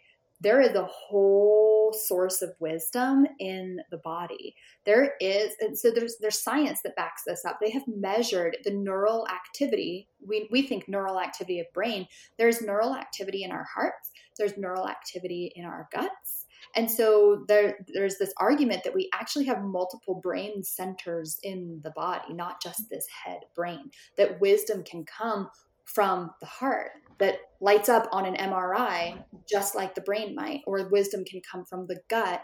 there 0.45 0.61
is 0.61 0.77
a 0.77 0.85
whole 0.85 1.93
source 1.93 2.43
of 2.43 2.55
wisdom 2.61 3.27
in 3.41 3.81
the 3.91 3.97
body. 3.97 4.55
There 4.85 5.15
is, 5.21 5.55
and 5.61 5.77
so 5.77 5.91
there's 5.91 6.19
there's 6.21 6.41
science 6.41 6.83
that 6.83 6.97
backs 6.97 7.23
this 7.27 7.45
up. 7.45 7.59
They 7.61 7.71
have 7.71 7.89
measured 7.89 8.59
the 8.63 8.71
neural 8.71 9.27
activity. 9.29 10.09
We 10.25 10.49
we 10.53 10.63
think 10.63 10.87
neural 10.87 11.19
activity 11.19 11.61
of 11.61 11.67
brain. 11.73 12.07
There's 12.39 12.61
neural 12.61 12.95
activity 12.95 13.43
in 13.43 13.51
our 13.51 13.67
hearts. 13.75 14.13
There's 14.39 14.57
neural 14.59 14.89
activity 14.89 15.53
in 15.57 15.65
our 15.65 15.89
guts. 15.93 16.45
And 16.77 16.91
so 16.91 17.45
there, 17.47 17.79
there's 17.93 18.19
this 18.19 18.33
argument 18.39 18.83
that 18.85 18.95
we 18.95 19.09
actually 19.15 19.45
have 19.45 19.63
multiple 19.63 20.17
brain 20.21 20.65
centers 20.65 21.39
in 21.43 21.81
the 21.85 21.91
body, 21.91 22.33
not 22.33 22.61
just 22.61 22.91
this 22.91 23.07
head 23.25 23.41
brain, 23.55 23.91
that 24.17 24.41
wisdom 24.41 24.83
can 24.83 25.05
come 25.05 25.49
from 25.85 26.31
the 26.41 26.47
heart 26.47 26.93
that 27.19 27.37
lights 27.61 27.89
up 27.89 28.09
on 28.13 28.27
an 28.27 28.35
MRI 28.37 29.23
just 29.49 29.75
like 29.75 29.95
the 29.95 30.01
brain 30.01 30.35
might, 30.35 30.63
or 30.67 30.89
wisdom 30.89 31.25
can 31.25 31.41
come 31.51 31.65
from 31.65 31.87
the 31.87 32.01
gut 32.09 32.43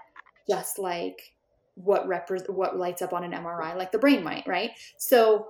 just 0.48 0.78
like 0.78 1.20
what 1.74 2.06
repre- 2.06 2.48
what 2.50 2.76
lights 2.76 3.02
up 3.02 3.12
on 3.12 3.24
an 3.24 3.32
MRI 3.32 3.76
like 3.76 3.92
the 3.92 3.98
brain 3.98 4.22
might, 4.22 4.46
right? 4.46 4.70
So 4.98 5.48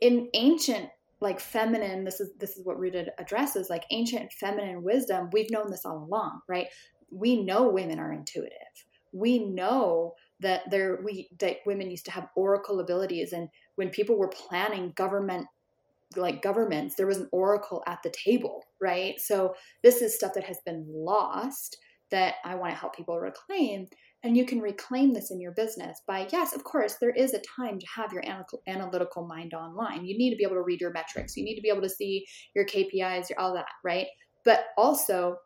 in 0.00 0.28
ancient 0.34 0.90
like 1.20 1.40
feminine 1.40 2.04
this 2.04 2.20
is 2.20 2.30
this 2.38 2.56
is 2.56 2.64
what 2.64 2.78
Rooted 2.78 3.10
addresses 3.18 3.70
like 3.70 3.84
ancient 3.90 4.32
feminine 4.32 4.82
wisdom 4.82 5.28
we've 5.32 5.50
known 5.50 5.70
this 5.70 5.84
all 5.84 6.04
along 6.04 6.40
right 6.48 6.68
we 7.10 7.42
know 7.42 7.68
women 7.68 7.98
are 7.98 8.12
intuitive 8.12 8.52
we 9.12 9.38
know 9.38 10.14
that 10.40 10.62
there 10.70 11.00
we 11.04 11.28
that 11.40 11.58
women 11.66 11.90
used 11.90 12.04
to 12.04 12.10
have 12.10 12.28
oracle 12.36 12.80
abilities 12.80 13.32
and 13.32 13.48
when 13.76 13.90
people 13.90 14.16
were 14.16 14.28
planning 14.28 14.92
government 14.96 15.46
like 16.16 16.42
governments 16.42 16.94
there 16.94 17.06
was 17.06 17.18
an 17.18 17.28
oracle 17.32 17.82
at 17.86 17.98
the 18.02 18.10
table 18.10 18.64
right? 18.80 19.20
So 19.20 19.54
this 19.82 20.02
is 20.02 20.14
stuff 20.14 20.34
that 20.34 20.44
has 20.44 20.58
been 20.64 20.86
lost 20.88 21.78
that 22.10 22.36
i 22.44 22.54
want 22.54 22.72
to 22.72 22.78
help 22.78 22.96
people 22.96 23.18
reclaim 23.18 23.86
and 24.24 24.36
you 24.36 24.44
can 24.44 24.60
reclaim 24.60 25.12
this 25.12 25.30
in 25.30 25.40
your 25.40 25.52
business 25.52 26.00
by 26.06 26.26
yes 26.32 26.54
of 26.54 26.64
course 26.64 26.96
there 27.00 27.10
is 27.10 27.34
a 27.34 27.42
time 27.56 27.78
to 27.78 27.86
have 27.94 28.12
your 28.12 28.22
analytical 28.66 29.26
mind 29.26 29.54
online. 29.54 30.04
You 30.04 30.18
need 30.18 30.30
to 30.30 30.36
be 30.36 30.42
able 30.42 30.56
to 30.56 30.62
read 30.62 30.80
your 30.80 30.90
metrics. 30.90 31.36
You 31.36 31.44
need 31.44 31.54
to 31.54 31.62
be 31.62 31.68
able 31.68 31.82
to 31.82 31.88
see 31.88 32.26
your 32.54 32.64
kpis 32.64 33.30
your 33.30 33.38
all 33.38 33.54
that 33.54 33.66
right? 33.84 34.06
But 34.44 34.66
also 34.76 35.36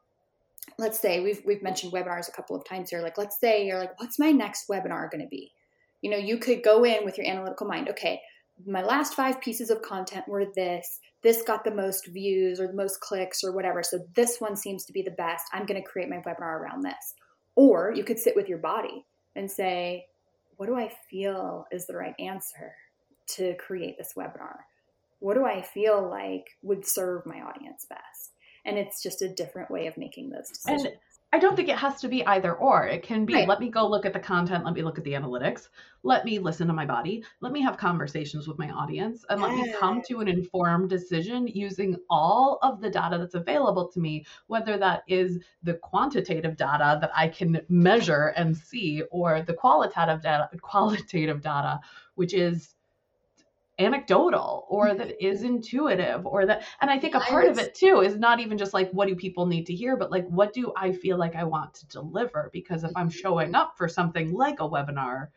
let's 0.79 0.99
say 0.99 1.21
we've 1.21 1.43
we've 1.45 1.63
mentioned 1.63 1.93
webinars 1.93 2.29
a 2.29 2.33
couple 2.33 2.57
of 2.57 2.65
times 2.65 2.91
here 2.91 3.03
like 3.03 3.19
let's 3.19 3.41
say 3.41 3.67
you're 3.67 3.79
like 3.79 3.99
what's 4.01 4.19
my 4.19 4.31
next 4.31 4.69
webinar 4.69 5.11
going 5.11 5.23
to 5.23 5.29
be? 5.29 5.53
You 6.01 6.11
know 6.11 6.17
you 6.17 6.39
could 6.39 6.63
go 6.63 6.85
in 6.85 7.05
with 7.05 7.19
your 7.19 7.27
analytical 7.27 7.67
mind. 7.67 7.89
Okay 7.91 8.21
my 8.67 8.83
last 8.83 9.15
five 9.15 9.41
pieces 9.41 9.71
of 9.71 9.83
content 9.83 10.27
were 10.29 10.47
this. 10.55 11.01
This 11.23 11.43
got 11.43 11.65
the 11.65 11.75
most 11.75 12.09
views 12.09 12.61
or 12.61 12.67
the 12.67 12.75
most 12.75 13.01
clicks 13.01 13.45
or 13.45 13.53
whatever. 13.53 13.83
So 13.83 14.01
this 14.15 14.41
one 14.41 14.57
seems 14.57 14.85
to 14.87 14.93
be 14.93 15.03
the 15.03 15.11
best. 15.13 15.45
I'm 15.53 15.67
going 15.67 15.81
to 15.81 15.89
create 15.89 16.09
my 16.09 16.19
webinar 16.19 16.61
around 16.61 16.83
this. 16.83 17.15
Or 17.55 17.93
you 17.95 18.05
could 18.05 18.19
sit 18.19 18.37
with 18.37 18.49
your 18.49 18.59
body 18.59 19.05
and 19.37 19.51
say 19.51 20.07
what 20.57 20.67
do 20.67 20.77
i 20.77 20.93
feel 21.11 21.65
is 21.73 21.87
the 21.87 21.97
right 21.97 22.15
answer 22.19 22.75
to 23.27 23.55
create 23.57 23.97
this 23.99 24.13
webinar? 24.17 24.57
What 25.19 25.35
do 25.35 25.45
i 25.45 25.63
feel 25.63 26.09
like 26.09 26.45
would 26.63 26.87
serve 26.87 27.27
my 27.27 27.41
audience 27.41 27.87
best? 27.89 28.33
And 28.65 28.79
it's 28.79 29.03
just 29.03 29.23
a 29.23 29.35
different 29.35 29.71
way 29.71 29.87
of 29.87 29.97
making 29.97 30.31
those 30.31 30.49
decisions. 30.49 30.85
and 30.85 30.97
I 31.35 31.39
don't 31.39 31.57
think 31.57 31.71
it 31.71 31.79
has 31.79 31.99
to 32.03 32.09
be 32.09 32.25
either 32.27 32.53
or. 32.53 32.87
It 32.87 33.03
can 33.03 33.25
be 33.25 33.33
right. 33.33 33.49
let 33.49 33.59
me 33.59 33.71
go 33.71 33.89
look 33.89 34.05
at 34.05 34.13
the 34.13 34.21
content, 34.21 34.67
let 34.67 34.75
me 34.75 34.83
look 34.83 34.99
at 34.99 35.05
the 35.05 35.15
analytics, 35.15 35.69
let 36.03 36.27
me 36.27 36.39
listen 36.39 36.67
to 36.67 36.75
my 36.75 36.85
body, 36.85 37.25
let 37.41 37.53
me 37.53 37.63
have 37.63 37.79
conversations 37.79 38.47
with 38.47 38.59
my 38.59 38.69
audience, 38.69 39.25
and 39.31 39.41
let 39.41 39.55
me 39.55 39.73
come 39.79 40.03
to 40.09 40.21
an 40.21 40.29
informed 40.29 40.91
decision 40.91 41.47
using 41.47 41.97
all 42.11 42.59
of 42.61 42.83
the 42.83 42.91
data 42.91 43.17
that's 43.17 43.35
available 43.35 43.89
to 43.89 43.99
me, 43.99 44.27
whether 44.49 44.77
that 44.77 45.05
is 45.09 45.39
the 45.63 45.75
quantitative 45.75 46.55
data 46.57 46.99
that 47.01 47.11
I 47.17 47.29
can 47.29 47.63
measure 47.71 48.35
and 48.37 48.55
see, 48.55 49.03
or 49.11 49.41
the 49.41 49.55
qualitative 49.55 50.23
data, 50.23 50.51
qualitative 50.61 51.41
data, 51.41 51.81
which 52.15 52.35
is 52.35 52.75
anecdotal 53.79 54.67
or 54.69 54.95
that 54.95 55.25
is 55.25 55.43
intuitive 55.43 56.27
or 56.27 56.45
that 56.45 56.63
and 56.83 56.91
i 56.91 56.99
think 56.99 57.15
a 57.15 57.21
part 57.21 57.47
of 57.47 57.59
it 57.59 57.75
too 57.75 58.01
is 58.01 58.19
not 58.19 58.39
even 58.39 58.59
just 58.59 58.75
like 58.75 58.91
what 58.91 59.09
do 59.09 59.17
people 59.17 59.47
need 59.47 59.65
to 59.65 59.75
hear 59.75 59.97
but 59.97 60.11
like 60.11 60.27
what 60.29 60.53
do 60.53 60.73
i 60.77 60.93
feel 60.93 61.17
like 61.17 61.35
i 61.35 61.43
want 61.43 61.73
to 61.73 61.87
deliver? 61.89 62.51
Because 62.53 62.85
if 62.85 62.91
i'm 62.97 63.09
showing 63.09 63.55
up 63.55 63.77
for 63.79 63.89
something 63.89 64.35
like 64.35 64.61
a 64.61 64.69
webinar 64.69 65.29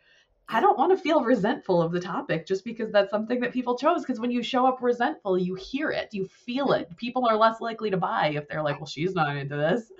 i 0.49 0.59
don't 0.59 0.77
want 0.77 0.91
to 0.91 1.01
feel 1.01 1.23
resentful 1.23 1.81
of 1.81 1.93
the 1.93 1.99
topic 1.99 2.45
just 2.45 2.65
because 2.65 2.91
that's 2.91 3.09
something 3.09 3.39
that 3.39 3.53
people 3.53 3.77
chose 3.77 4.01
because 4.01 4.19
when 4.19 4.31
you 4.31 4.43
show 4.43 4.67
up 4.67 4.81
resentful 4.81 5.37
you 5.37 5.55
hear 5.55 5.89
it 5.89 6.09
you 6.11 6.25
feel 6.25 6.73
it. 6.73 6.89
People 6.97 7.25
are 7.25 7.37
less 7.37 7.61
likely 7.61 7.89
to 7.89 7.97
buy 7.97 8.33
if 8.35 8.49
they're 8.49 8.61
like 8.61 8.79
well 8.79 8.85
she's 8.85 9.15
not 9.15 9.37
into 9.37 9.55
this 9.55 9.93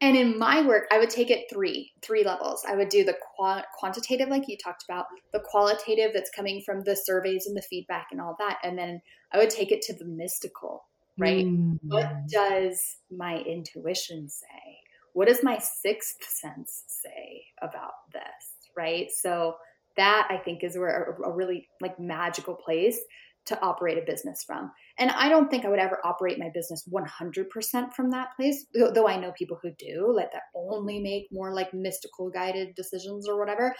And 0.00 0.16
in 0.16 0.38
my 0.38 0.60
work, 0.60 0.86
I 0.92 0.98
would 0.98 1.08
take 1.08 1.30
it 1.30 1.46
three, 1.50 1.92
three 2.02 2.22
levels. 2.22 2.64
I 2.68 2.76
would 2.76 2.90
do 2.90 3.02
the 3.02 3.16
quantitative, 3.78 4.28
like 4.28 4.46
you 4.46 4.56
talked 4.62 4.84
about, 4.86 5.06
the 5.32 5.40
qualitative 5.40 6.10
that's 6.12 6.30
coming 6.30 6.62
from 6.64 6.82
the 6.82 6.94
surveys 6.94 7.46
and 7.46 7.56
the 7.56 7.62
feedback 7.62 8.08
and 8.12 8.20
all 8.20 8.36
that. 8.38 8.58
And 8.62 8.76
then 8.76 9.00
I 9.32 9.38
would 9.38 9.48
take 9.48 9.72
it 9.72 9.80
to 9.82 9.94
the 9.94 10.04
mystical, 10.04 10.84
right? 11.18 11.46
Mm. 11.46 11.78
What 11.82 12.28
does 12.28 12.98
my 13.10 13.38
intuition 13.38 14.28
say? 14.28 14.78
What 15.14 15.28
does 15.28 15.42
my 15.42 15.58
sixth 15.58 16.22
sense 16.28 16.84
say 16.86 17.44
about 17.62 18.12
this, 18.12 18.22
right? 18.76 19.10
So 19.10 19.56
that 19.96 20.28
I 20.30 20.36
think 20.36 20.62
is 20.62 20.76
where 20.76 21.16
a, 21.24 21.30
a 21.30 21.34
really 21.34 21.68
like 21.80 21.98
magical 21.98 22.54
place 22.54 23.00
to 23.46 23.60
operate 23.62 23.98
a 23.98 24.06
business 24.06 24.42
from. 24.44 24.70
And 24.98 25.10
I 25.10 25.28
don't 25.28 25.50
think 25.50 25.64
I 25.64 25.68
would 25.68 25.78
ever 25.78 26.00
operate 26.04 26.38
my 26.38 26.50
business 26.52 26.88
100% 26.92 27.92
from 27.92 28.10
that 28.10 28.28
place, 28.36 28.66
though 28.74 29.08
I 29.08 29.18
know 29.18 29.32
people 29.32 29.58
who 29.62 29.70
do, 29.78 30.12
like 30.14 30.32
that 30.32 30.42
only 30.54 31.00
make 31.00 31.28
more 31.30 31.54
like 31.54 31.72
mystical 31.72 32.30
guided 32.30 32.74
decisions 32.74 33.28
or 33.28 33.38
whatever. 33.38 33.74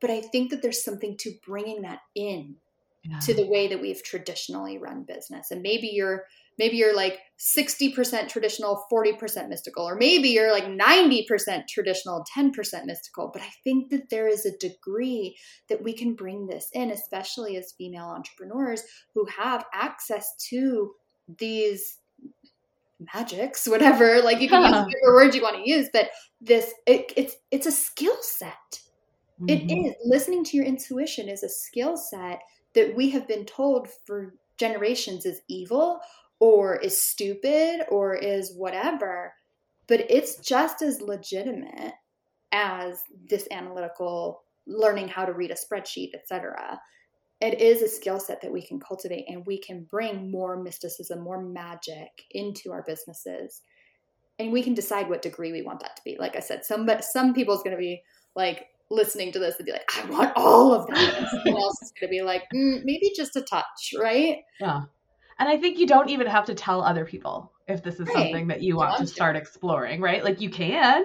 But 0.00 0.10
I 0.10 0.22
think 0.22 0.50
that 0.50 0.62
there's 0.62 0.82
something 0.82 1.16
to 1.18 1.32
bringing 1.46 1.82
that 1.82 2.00
in 2.14 2.56
yeah. 3.04 3.18
to 3.20 3.34
the 3.34 3.46
way 3.46 3.68
that 3.68 3.80
we've 3.80 4.02
traditionally 4.02 4.78
run 4.78 5.04
business. 5.06 5.50
And 5.50 5.62
maybe 5.62 5.88
you're 5.88 6.24
maybe 6.60 6.76
you're 6.76 6.94
like 6.94 7.18
60% 7.38 8.28
traditional 8.28 8.84
40% 8.92 9.48
mystical 9.48 9.88
or 9.88 9.96
maybe 9.96 10.28
you're 10.28 10.52
like 10.52 10.66
90% 10.66 11.66
traditional 11.66 12.22
10% 12.36 12.52
mystical 12.84 13.30
but 13.32 13.42
i 13.42 13.48
think 13.64 13.90
that 13.90 14.10
there 14.10 14.28
is 14.28 14.44
a 14.44 14.56
degree 14.58 15.36
that 15.68 15.82
we 15.82 15.94
can 15.94 16.14
bring 16.14 16.46
this 16.46 16.68
in 16.74 16.90
especially 16.90 17.56
as 17.56 17.72
female 17.72 18.04
entrepreneurs 18.04 18.82
who 19.14 19.26
have 19.36 19.64
access 19.72 20.34
to 20.50 20.92
these 21.38 21.96
magics 23.14 23.66
whatever 23.66 24.20
like 24.20 24.42
you 24.42 24.48
can 24.48 24.60
yeah. 24.60 24.84
use 24.84 24.94
whatever 25.02 25.14
words 25.14 25.34
you 25.34 25.42
want 25.42 25.56
to 25.56 25.68
use 25.68 25.88
but 25.90 26.10
this 26.42 26.74
it, 26.86 27.10
it's 27.16 27.36
it's 27.50 27.66
a 27.66 27.72
skill 27.72 28.16
set 28.20 28.80
mm-hmm. 29.40 29.48
it 29.48 29.72
is 29.72 29.94
listening 30.04 30.44
to 30.44 30.58
your 30.58 30.66
intuition 30.66 31.26
is 31.26 31.42
a 31.42 31.48
skill 31.48 31.96
set 31.96 32.40
that 32.74 32.94
we 32.94 33.08
have 33.08 33.26
been 33.26 33.46
told 33.46 33.88
for 34.06 34.34
generations 34.58 35.24
is 35.24 35.40
evil 35.48 35.98
or 36.40 36.76
is 36.76 37.00
stupid 37.00 37.82
or 37.90 38.14
is 38.14 38.52
whatever, 38.56 39.34
but 39.86 40.10
it's 40.10 40.36
just 40.36 40.82
as 40.82 41.00
legitimate 41.00 41.92
as 42.52 43.02
this 43.28 43.46
analytical 43.50 44.42
learning 44.66 45.08
how 45.08 45.24
to 45.24 45.32
read 45.32 45.50
a 45.50 45.54
spreadsheet, 45.54 46.14
etc. 46.14 46.80
It 47.40 47.60
is 47.60 47.82
a 47.82 47.88
skill 47.88 48.18
set 48.20 48.40
that 48.42 48.52
we 48.52 48.62
can 48.62 48.80
cultivate 48.80 49.26
and 49.28 49.46
we 49.46 49.58
can 49.58 49.84
bring 49.84 50.30
more 50.30 50.62
mysticism, 50.62 51.20
more 51.20 51.42
magic 51.42 52.10
into 52.30 52.72
our 52.72 52.82
businesses. 52.82 53.62
And 54.38 54.52
we 54.52 54.62
can 54.62 54.74
decide 54.74 55.08
what 55.08 55.22
degree 55.22 55.52
we 55.52 55.62
want 55.62 55.80
that 55.80 55.96
to 55.96 56.02
be. 56.04 56.16
Like 56.18 56.36
I 56.36 56.40
said, 56.40 56.64
some 56.64 56.88
some 57.00 57.34
people's 57.34 57.62
going 57.62 57.76
to 57.76 57.80
be 57.80 58.02
like 58.34 58.68
listening 58.90 59.32
to 59.32 59.38
this 59.38 59.56
and 59.56 59.66
be 59.66 59.72
like, 59.72 59.90
I 59.96 60.10
want 60.10 60.32
all 60.36 60.74
of 60.74 60.86
that. 60.88 61.14
And 61.18 61.28
someone 61.28 61.62
else 61.62 61.82
is 61.82 61.92
to 62.00 62.08
be 62.08 62.22
like, 62.22 62.44
mm, 62.54 62.82
maybe 62.84 63.12
just 63.14 63.36
a 63.36 63.42
touch, 63.42 63.94
right? 63.98 64.38
Yeah. 64.60 64.82
And 65.40 65.48
I 65.48 65.56
think 65.56 65.78
you 65.78 65.86
don't 65.86 66.10
even 66.10 66.26
have 66.26 66.44
to 66.44 66.54
tell 66.54 66.82
other 66.82 67.06
people 67.06 67.50
if 67.66 67.82
this 67.82 67.94
is 67.94 68.06
right. 68.08 68.12
something 68.12 68.48
that 68.48 68.62
you 68.62 68.76
want 68.76 68.98
to 68.98 69.06
start 69.06 69.36
exploring, 69.36 70.02
right? 70.02 70.22
Like 70.22 70.40
you 70.40 70.50
can. 70.50 71.02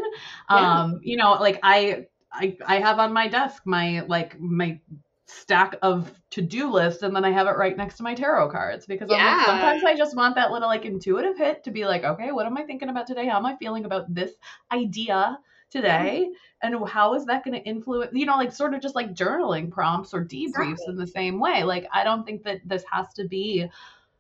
Yeah. 0.50 0.82
Um, 0.82 1.00
you 1.02 1.16
know, 1.16 1.32
like 1.34 1.60
I 1.64 2.08
I 2.32 2.58
I 2.68 2.80
have 2.82 3.00
on 3.00 3.14
my 3.14 3.30
desk 3.30 3.64
my 3.66 4.02
like 4.02 4.40
my 4.40 4.82
stack 5.28 5.76
of 5.82 6.12
to-do 6.30 6.70
list 6.72 7.02
and 7.02 7.16
then 7.16 7.26
I 7.26 7.32
have 7.32 7.48
it 7.48 7.58
right 7.58 7.76
next 7.76 7.98
to 7.98 8.04
my 8.04 8.14
tarot 8.14 8.52
cards 8.52 8.86
because 8.86 9.10
yeah. 9.10 9.38
like, 9.38 9.46
sometimes 9.46 9.84
I 9.84 9.96
just 9.96 10.16
want 10.16 10.36
that 10.36 10.52
little 10.52 10.68
like 10.68 10.86
intuitive 10.86 11.38
hit 11.38 11.64
to 11.64 11.72
be 11.72 11.86
like, 11.86 12.04
okay, 12.04 12.32
what 12.32 12.46
am 12.46 12.58
I 12.58 12.64
thinking 12.64 12.90
about 12.90 13.08
today? 13.08 13.28
How 13.28 13.38
am 13.38 13.46
I 13.46 13.56
feeling 13.56 13.86
about 13.86 14.14
this 14.14 14.34
idea 14.72 15.40
today? 15.72 16.30
And 16.62 16.88
how 16.88 17.16
is 17.16 17.26
that 17.26 17.44
going 17.44 17.60
to 17.60 17.68
influence, 17.68 18.12
you 18.14 18.26
know, 18.26 18.38
like 18.38 18.52
sort 18.52 18.74
of 18.74 18.82
just 18.82 18.96
like 18.96 19.14
journaling 19.14 19.72
prompts 19.72 20.14
or 20.14 20.24
debriefs 20.24 20.74
exactly. 20.74 20.86
in 20.90 20.96
the 20.96 21.08
same 21.08 21.40
way. 21.40 21.64
Like 21.64 21.88
I 21.94 22.04
don't 22.04 22.26
think 22.26 22.44
that 22.44 22.60
this 22.66 22.84
has 22.92 23.12
to 23.16 23.28
be 23.28 23.68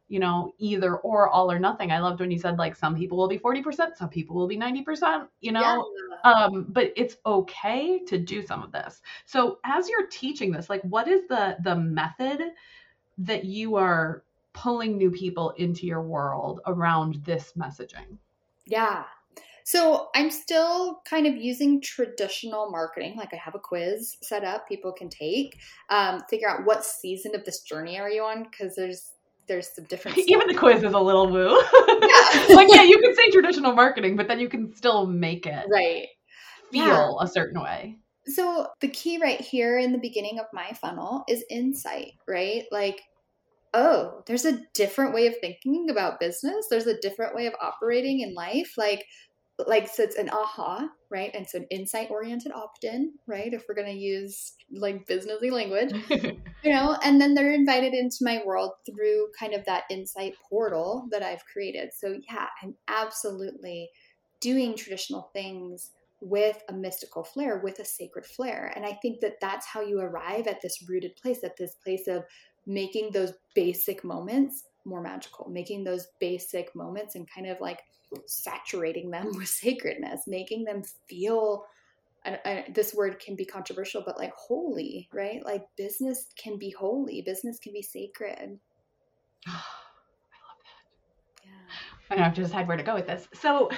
you 0.07 0.19
know, 0.19 0.53
either 0.59 0.97
or 0.97 1.29
all 1.29 1.51
or 1.51 1.57
nothing. 1.57 1.91
I 1.91 1.99
loved 1.99 2.19
when 2.19 2.29
you 2.29 2.37
said 2.37 2.57
like 2.57 2.75
some 2.75 2.95
people 2.95 3.17
will 3.17 3.27
be 3.27 3.39
40%, 3.39 3.95
some 3.95 4.09
people 4.09 4.35
will 4.35 4.47
be 4.47 4.57
90%, 4.57 5.27
you 5.41 5.51
know. 5.51 5.89
Yeah. 6.23 6.31
Um, 6.31 6.67
but 6.69 6.93
it's 6.95 7.17
okay 7.25 7.99
to 8.05 8.17
do 8.17 8.45
some 8.45 8.61
of 8.61 8.71
this. 8.71 9.01
So 9.25 9.59
as 9.65 9.89
you're 9.89 10.07
teaching 10.07 10.51
this, 10.51 10.69
like 10.69 10.81
what 10.83 11.07
is 11.07 11.21
the 11.27 11.57
the 11.63 11.75
method 11.75 12.41
that 13.17 13.45
you 13.45 13.75
are 13.75 14.23
pulling 14.53 14.97
new 14.97 15.11
people 15.11 15.51
into 15.51 15.85
your 15.85 16.01
world 16.01 16.61
around 16.67 17.15
this 17.25 17.53
messaging? 17.57 18.17
Yeah. 18.65 19.03
So 19.63 20.09
I'm 20.13 20.29
still 20.29 21.01
kind 21.09 21.25
of 21.25 21.35
using 21.35 21.81
traditional 21.81 22.69
marketing. 22.69 23.15
Like 23.17 23.33
I 23.33 23.37
have 23.37 23.55
a 23.55 23.59
quiz 23.59 24.15
set 24.21 24.43
up 24.43 24.67
people 24.67 24.91
can 24.91 25.09
take, 25.09 25.57
um, 25.89 26.21
figure 26.29 26.47
out 26.47 26.65
what 26.65 26.85
season 26.85 27.33
of 27.33 27.43
this 27.45 27.61
journey 27.61 27.99
are 27.99 28.09
you 28.09 28.21
on 28.21 28.43
because 28.43 28.75
there's 28.75 29.13
there's 29.47 29.73
some 29.73 29.85
different. 29.85 30.17
Stuff. 30.17 30.27
Even 30.29 30.47
the 30.47 30.55
quiz 30.55 30.83
is 30.83 30.93
a 30.93 30.99
little 30.99 31.29
woo. 31.29 31.61
Yeah. 31.87 32.55
like 32.55 32.67
yeah, 32.69 32.83
you 32.83 32.99
can 32.99 33.15
say 33.15 33.29
traditional 33.31 33.73
marketing, 33.73 34.15
but 34.15 34.27
then 34.27 34.39
you 34.39 34.49
can 34.49 34.75
still 34.75 35.07
make 35.07 35.45
it 35.45 35.65
right 35.71 36.07
feel 36.71 36.85
yeah. 36.85 37.11
a 37.21 37.27
certain 37.27 37.61
way. 37.61 37.97
So 38.27 38.67
the 38.81 38.87
key 38.87 39.19
right 39.21 39.39
here 39.39 39.77
in 39.77 39.91
the 39.91 39.97
beginning 39.97 40.39
of 40.39 40.45
my 40.51 40.73
funnel 40.73 41.23
is 41.29 41.45
insight, 41.49 42.13
right? 42.27 42.63
Like 42.71 43.01
oh, 43.75 44.23
there's 44.25 44.45
a 44.45 44.61
different 44.73 45.13
way 45.13 45.27
of 45.27 45.35
thinking 45.41 45.89
about 45.89 46.19
business. 46.19 46.67
There's 46.69 46.87
a 46.87 46.99
different 47.01 47.35
way 47.35 47.45
of 47.45 47.53
operating 47.61 48.21
in 48.21 48.33
life. 48.33 48.73
Like 48.77 49.05
like 49.67 49.87
so 49.87 50.03
it's 50.03 50.17
an 50.17 50.29
aha 50.29 50.89
right? 51.09 51.31
And 51.33 51.47
so 51.47 51.59
an 51.59 51.67
insight 51.69 52.09
oriented 52.11 52.51
opt-in 52.51 53.13
right? 53.25 53.53
If 53.53 53.65
we're 53.67 53.75
going 53.75 53.91
to 53.91 53.97
use 53.97 54.53
like 54.71 55.07
businessy 55.07 55.51
language 55.51 55.93
you 56.63 56.71
know? 56.71 56.97
And 57.03 57.21
then 57.21 57.33
they're 57.33 57.53
invited 57.53 57.93
into 57.93 58.17
my 58.21 58.41
world 58.45 58.71
through 58.85 59.27
kind 59.39 59.53
of 59.53 59.63
that 59.65 59.83
insight 59.89 60.35
portal 60.49 61.07
that 61.11 61.23
i've 61.23 61.45
created. 61.45 61.91
So 61.93 62.19
yeah 62.29 62.47
i'm 62.61 62.75
absolutely 62.87 63.89
doing 64.41 64.75
traditional 64.75 65.29
things 65.33 65.91
with 66.21 66.63
a 66.69 66.73
mystical 66.73 67.23
flair 67.23 67.59
with 67.63 67.79
a 67.79 67.85
sacred 67.85 68.25
flair. 68.25 68.73
And 68.75 68.85
i 68.85 68.93
think 69.01 69.21
that 69.21 69.39
that's 69.39 69.65
how 69.65 69.81
you 69.81 69.99
arrive 69.99 70.47
at 70.47 70.61
this 70.61 70.83
rooted 70.87 71.15
place 71.15 71.43
at 71.43 71.57
this 71.57 71.75
place 71.75 72.07
of 72.07 72.25
making 72.65 73.11
those 73.11 73.33
basic 73.53 74.03
moments 74.03 74.63
more 74.85 75.01
magical 75.01 75.49
making 75.49 75.83
those 75.83 76.07
basic 76.19 76.73
moments 76.75 77.15
and 77.15 77.29
kind 77.29 77.47
of 77.47 77.59
like 77.59 77.79
saturating 78.25 79.11
them 79.11 79.31
with 79.35 79.47
sacredness, 79.47 80.23
making 80.27 80.63
them 80.65 80.83
feel. 81.07 81.65
I, 82.25 82.39
I, 82.43 82.65
this 82.73 82.93
word 82.93 83.19
can 83.19 83.35
be 83.35 83.45
controversial, 83.45 84.01
but 84.03 84.17
like 84.17 84.33
holy, 84.33 85.07
right? 85.13 85.45
Like 85.45 85.65
business 85.77 86.27
can 86.37 86.57
be 86.57 86.71
holy, 86.71 87.21
business 87.21 87.59
can 87.59 87.71
be 87.71 87.83
sacred. 87.83 88.59
I 89.47 89.51
love 89.51 90.59
that. 90.63 91.45
Yeah. 91.45 92.17
I 92.17 92.23
have 92.23 92.33
to 92.35 92.41
decide 92.41 92.67
where 92.67 92.77
to 92.77 92.83
go 92.83 92.95
with 92.95 93.05
this. 93.05 93.27
So, 93.33 93.69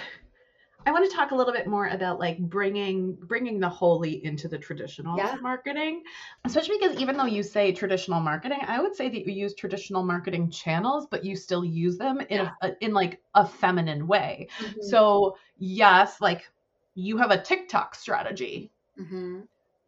I 0.88 0.92
want 0.92 1.10
to 1.10 1.14
talk 1.14 1.32
a 1.32 1.36
little 1.36 1.52
bit 1.52 1.68
more 1.68 1.88
about 1.88 2.18
like 2.18 2.40
bringing 2.40 3.16
bringing 3.16 3.60
the 3.60 3.68
holy 3.68 4.24
into 4.24 4.48
the 4.48 4.58
traditional 4.58 5.18
yeah. 5.18 5.36
marketing, 5.42 6.04
especially 6.46 6.78
because 6.80 6.98
even 6.98 7.18
though 7.18 7.26
you 7.26 7.44
say 7.44 7.74
traditional 7.74 8.22
marketing, 8.22 8.60
I 8.66 8.80
would 8.80 8.96
say 8.96 9.10
that 9.10 9.28
you 9.28 9.34
use 9.34 9.54
traditional 9.54 10.02
marketing 10.02 10.50
channels, 10.50 11.06
but 11.12 11.26
you 11.26 11.36
still 11.36 11.66
use 11.66 11.98
them 11.98 12.22
in 12.22 12.38
yeah. 12.38 12.52
a, 12.62 12.72
in 12.80 12.94
like 12.94 13.20
a 13.36 13.46
feminine 13.46 14.08
way. 14.08 14.48
Mm-hmm. 14.60 14.82
So 14.84 15.36
yes, 15.58 16.22
like 16.22 16.50
you 16.96 17.18
have 17.18 17.32
a 17.32 17.42
TikTok 17.42 17.94
strategy. 17.94 18.72
Mm-hmm. 18.98 19.42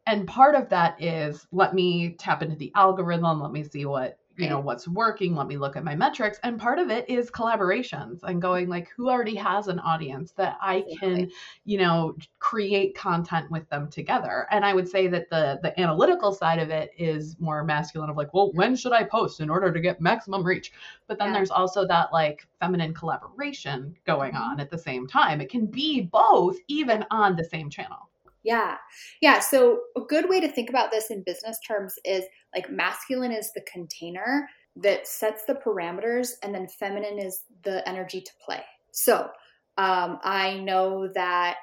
And 0.06 0.28
part 0.28 0.56
of 0.56 0.68
that 0.68 1.02
is 1.02 1.48
let 1.54 1.74
me 1.74 2.18
tap 2.20 2.44
into 2.44 2.58
the 2.58 2.74
algorithm, 2.76 3.42
let 3.42 3.54
me 3.54 3.64
see 3.64 3.86
what 3.86 4.20
you 4.40 4.50
know 4.50 4.60
what's 4.60 4.88
working 4.88 5.36
let 5.36 5.48
me 5.48 5.58
look 5.58 5.76
at 5.76 5.84
my 5.84 5.96
metrics 5.96 6.40
and 6.44 6.60
part 6.60 6.80
of 6.80 6.90
it 6.90 7.10
is 7.10 7.30
collaborations 7.30 8.20
and 8.24 8.42
going 8.42 8.70
like 8.70 8.90
who 8.96 9.10
already 9.10 9.36
has 9.36 9.68
an 9.68 9.80
audience 9.80 10.32
that 10.32 10.58
i 10.62 10.84
can 11.00 11.30
you 11.66 11.78
know 11.78 12.16
create 12.40 12.96
content 12.96 13.50
with 13.52 13.70
them 13.70 13.90
together. 13.90 14.48
And 14.52 14.66
i 14.66 14.74
would 14.74 14.88
say 14.88 15.08
that 15.08 15.30
the 15.30 15.60
the 15.62 15.78
analytical 15.80 16.32
side 16.32 16.60
of 16.60 16.70
it 16.70 16.92
is 16.98 17.36
more 17.40 17.64
masculine 17.64 18.10
of 18.10 18.18
like 18.18 18.34
well 18.34 18.52
when 18.54 18.76
should 18.76 18.94
i 18.94 19.04
post 19.04 19.40
in 19.40 19.50
order 19.50 19.72
to 19.72 19.80
get 19.80 20.02
maximum 20.02 20.44
reach? 20.44 20.72
But 21.08 21.20
then 21.20 21.30
yeah. 21.30 21.34
there's 21.36 21.52
also 21.52 21.86
that 21.88 22.12
like 22.14 22.48
feminine 22.60 22.94
collaboration 22.94 23.96
going 24.06 24.34
mm-hmm. 24.34 24.44
on 24.44 24.60
at 24.60 24.70
the 24.70 24.78
same 24.78 25.08
time. 25.08 25.42
It 25.42 25.50
can 25.50 25.66
be 25.66 26.02
both 26.02 26.58
even 26.68 27.06
on 27.12 27.36
the 27.36 27.44
same 27.44 27.70
channel 27.70 28.09
yeah. 28.44 28.78
Yeah. 29.22 29.40
So, 29.40 29.82
a 29.98 30.02
good 30.02 30.30
way 30.30 30.40
to 30.40 30.48
think 30.48 30.70
about 30.70 30.92
this 30.92 31.12
in 31.12 31.24
business 31.24 31.60
terms 31.68 31.96
is 32.06 32.24
like 32.56 32.70
masculine 32.70 33.32
is 33.32 33.52
the 33.54 33.62
container 33.72 34.48
that 34.78 35.08
sets 35.08 35.44
the 35.46 35.56
parameters, 35.56 36.34
and 36.42 36.54
then 36.54 36.68
feminine 36.68 37.20
is 37.20 37.44
the 37.64 37.88
energy 37.88 38.22
to 38.22 38.32
play. 38.44 38.62
So, 38.92 39.30
um, 39.78 40.20
I 40.24 40.60
know 40.64 41.10
that 41.16 41.58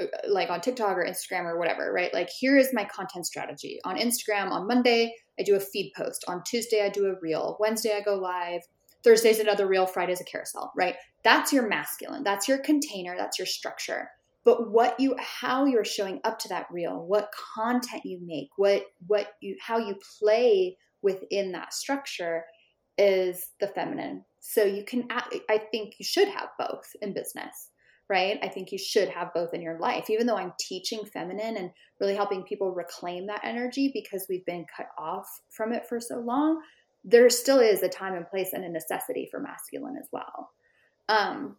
uh, 0.00 0.06
like 0.28 0.50
on 0.50 0.60
TikTok 0.60 0.96
or 0.96 1.04
Instagram 1.04 1.44
or 1.44 1.58
whatever, 1.58 1.92
right? 1.92 2.12
Like, 2.12 2.28
here 2.28 2.58
is 2.58 2.70
my 2.72 2.84
content 2.84 3.26
strategy. 3.26 3.78
On 3.84 3.96
Instagram, 3.96 4.50
on 4.50 4.66
Monday, 4.66 5.14
I 5.38 5.42
do 5.44 5.56
a 5.56 5.60
feed 5.60 5.92
post. 5.96 6.24
On 6.28 6.42
Tuesday, 6.44 6.84
I 6.84 6.90
do 6.90 7.06
a 7.06 7.18
reel. 7.20 7.56
Wednesday, 7.58 7.96
I 7.96 8.02
go 8.02 8.16
live. 8.16 8.60
Thursday's 9.02 9.40
another 9.40 9.66
reel. 9.66 9.86
Friday's 9.86 10.20
a 10.20 10.24
carousel, 10.24 10.72
right? 10.76 10.94
That's 11.24 11.52
your 11.52 11.66
masculine. 11.66 12.22
That's 12.22 12.46
your 12.48 12.58
container. 12.58 13.16
That's 13.16 13.38
your 13.38 13.46
structure 13.46 14.10
but 14.44 14.70
what 14.70 14.98
you 14.98 15.14
how 15.18 15.64
you're 15.64 15.84
showing 15.84 16.20
up 16.24 16.38
to 16.38 16.48
that 16.48 16.66
reel 16.70 17.04
what 17.06 17.30
content 17.54 18.02
you 18.04 18.18
make 18.24 18.48
what 18.56 18.84
what 19.06 19.34
you 19.40 19.56
how 19.60 19.78
you 19.78 19.96
play 20.18 20.76
within 21.02 21.52
that 21.52 21.74
structure 21.74 22.44
is 22.98 23.48
the 23.58 23.66
feminine. 23.66 24.24
So 24.40 24.64
you 24.64 24.84
can 24.84 25.08
i 25.10 25.58
think 25.70 25.94
you 25.98 26.04
should 26.04 26.28
have 26.28 26.48
both 26.58 26.86
in 27.00 27.12
business 27.12 27.68
right? 28.10 28.38
I 28.42 28.48
think 28.48 28.72
you 28.72 28.78
should 28.78 29.08
have 29.08 29.32
both 29.32 29.54
in 29.54 29.62
your 29.62 29.78
life 29.78 30.10
even 30.10 30.26
though 30.26 30.36
i'm 30.36 30.52
teaching 30.60 31.04
feminine 31.04 31.56
and 31.56 31.70
really 32.00 32.14
helping 32.14 32.42
people 32.42 32.74
reclaim 32.74 33.26
that 33.28 33.40
energy 33.44 33.90
because 33.94 34.26
we've 34.28 34.44
been 34.44 34.66
cut 34.76 34.88
off 34.98 35.26
from 35.50 35.72
it 35.72 35.86
for 35.88 36.00
so 36.00 36.18
long 36.18 36.60
there 37.04 37.28
still 37.30 37.58
is 37.58 37.82
a 37.82 37.88
time 37.88 38.14
and 38.14 38.28
place 38.28 38.52
and 38.52 38.64
a 38.64 38.68
necessity 38.68 39.28
for 39.30 39.40
masculine 39.40 39.96
as 40.00 40.08
well. 40.12 40.50
Um, 41.08 41.56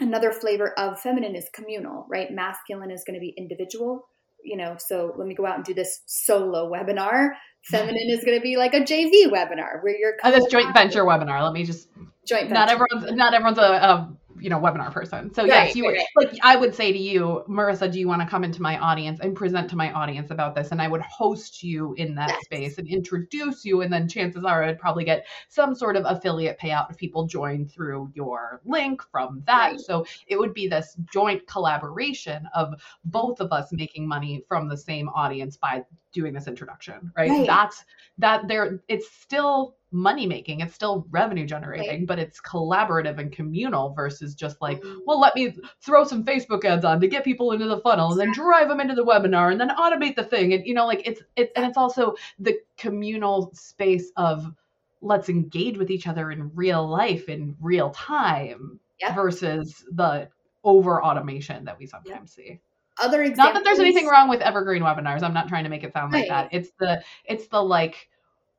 another 0.00 0.32
flavor 0.32 0.72
of 0.78 1.00
feminine 1.00 1.34
is 1.34 1.48
communal, 1.52 2.06
right? 2.08 2.30
Masculine 2.30 2.90
is 2.90 3.04
going 3.06 3.14
to 3.14 3.20
be 3.20 3.34
individual, 3.36 4.08
you 4.42 4.56
know, 4.56 4.76
so 4.78 5.14
let 5.16 5.26
me 5.26 5.34
go 5.34 5.46
out 5.46 5.56
and 5.56 5.64
do 5.64 5.74
this 5.74 6.00
solo 6.06 6.70
webinar. 6.70 7.30
Feminine 7.64 8.08
is 8.10 8.24
going 8.24 8.38
to 8.38 8.42
be 8.42 8.56
like 8.56 8.74
a 8.74 8.80
JV 8.80 9.26
webinar 9.26 9.82
where 9.82 9.96
you're 9.96 10.14
oh, 10.22 10.30
this 10.30 10.46
joint 10.46 10.72
venture 10.72 11.04
webinar. 11.04 11.42
Let 11.42 11.52
me 11.52 11.64
just 11.64 11.88
joint 12.26 12.48
venture. 12.48 12.54
Not 12.54 12.70
everyone's 12.70 13.16
not 13.16 13.34
everyone's 13.34 13.58
a, 13.58 13.62
a 13.62 14.16
you 14.40 14.50
know 14.50 14.58
webinar 14.58 14.92
person 14.92 15.32
so 15.32 15.42
right, 15.42 15.48
yes 15.48 15.76
you 15.76 15.86
right, 15.86 16.04
like 16.16 16.32
i 16.42 16.56
would 16.56 16.74
say 16.74 16.92
to 16.92 16.98
you 16.98 17.42
marissa 17.48 17.90
do 17.90 17.98
you 17.98 18.08
want 18.08 18.20
to 18.20 18.28
come 18.28 18.44
into 18.44 18.62
my 18.62 18.78
audience 18.78 19.20
and 19.20 19.34
present 19.34 19.68
to 19.68 19.76
my 19.76 19.92
audience 19.92 20.30
about 20.30 20.54
this 20.54 20.70
and 20.70 20.80
i 20.80 20.88
would 20.88 21.00
host 21.02 21.62
you 21.62 21.94
in 21.94 22.14
that 22.14 22.30
yes. 22.30 22.44
space 22.44 22.78
and 22.78 22.88
introduce 22.88 23.64
you 23.64 23.82
and 23.82 23.92
then 23.92 24.08
chances 24.08 24.44
are 24.44 24.64
i'd 24.64 24.78
probably 24.78 25.04
get 25.04 25.26
some 25.48 25.74
sort 25.74 25.96
of 25.96 26.04
affiliate 26.06 26.58
payout 26.58 26.90
if 26.90 26.96
people 26.96 27.26
join 27.26 27.66
through 27.66 28.10
your 28.14 28.60
link 28.64 29.02
from 29.10 29.42
that 29.46 29.72
right. 29.72 29.80
so 29.80 30.04
it 30.26 30.38
would 30.38 30.54
be 30.54 30.68
this 30.68 30.96
joint 31.12 31.46
collaboration 31.46 32.48
of 32.54 32.74
both 33.04 33.40
of 33.40 33.52
us 33.52 33.72
making 33.72 34.06
money 34.06 34.44
from 34.48 34.68
the 34.68 34.76
same 34.76 35.08
audience 35.10 35.56
by 35.56 35.82
doing 36.12 36.32
this 36.32 36.46
introduction 36.46 37.12
right, 37.16 37.46
that's 37.46 37.84
that 38.18 38.48
there 38.48 38.80
it's 38.88 39.10
still 39.10 39.76
money 39.90 40.26
making 40.26 40.60
it's 40.60 40.74
still 40.74 41.06
revenue 41.10 41.46
generating 41.46 42.00
right. 42.00 42.06
but 42.06 42.18
it's 42.18 42.40
collaborative 42.40 43.18
and 43.18 43.32
communal 43.32 43.94
versus 43.94 44.34
just 44.34 44.60
like 44.60 44.80
mm-hmm. 44.82 44.98
well 45.06 45.18
let 45.18 45.34
me 45.34 45.54
throw 45.80 46.04
some 46.04 46.24
facebook 46.24 46.64
ads 46.64 46.84
on 46.84 47.00
to 47.00 47.08
get 47.08 47.24
people 47.24 47.52
into 47.52 47.66
the 47.66 47.80
funnel 47.80 48.10
and 48.10 48.20
then 48.20 48.32
drive 48.32 48.68
them 48.68 48.80
into 48.80 48.94
the 48.94 49.04
webinar 49.04 49.50
and 49.50 49.60
then 49.60 49.70
automate 49.70 50.16
the 50.16 50.24
thing. 50.24 50.52
And 50.52 50.66
you 50.66 50.74
know 50.74 50.86
like 50.86 51.06
it's 51.06 51.22
it's 51.36 51.52
and 51.56 51.64
it's 51.64 51.76
also 51.76 52.14
the 52.38 52.58
communal 52.76 53.50
space 53.54 54.10
of 54.16 54.52
let's 55.00 55.28
engage 55.28 55.78
with 55.78 55.90
each 55.90 56.06
other 56.06 56.30
in 56.30 56.50
real 56.54 56.86
life 56.86 57.28
in 57.28 57.56
real 57.60 57.90
time 57.90 58.80
versus 59.14 59.84
the 59.92 60.28
over 60.64 61.02
automation 61.02 61.64
that 61.64 61.78
we 61.78 61.86
sometimes 61.86 62.32
see 62.32 62.60
other 63.00 63.22
examples. 63.22 63.36
not 63.36 63.54
that 63.54 63.64
there's 63.64 63.78
anything 63.78 64.06
wrong 64.06 64.28
with 64.28 64.40
evergreen 64.40 64.82
webinars 64.82 65.22
i'm 65.22 65.34
not 65.34 65.48
trying 65.48 65.64
to 65.64 65.70
make 65.70 65.84
it 65.84 65.92
sound 65.92 66.12
right. 66.12 66.20
like 66.20 66.28
that 66.28 66.48
it's 66.52 66.70
the 66.78 67.02
it's 67.24 67.46
the 67.48 67.60
like 67.60 68.08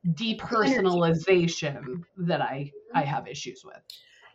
depersonalization 0.06 2.04
that 2.16 2.40
I 2.40 2.72
I 2.94 3.02
mm-hmm. 3.02 3.10
have 3.10 3.28
issues 3.28 3.64
with. 3.64 3.80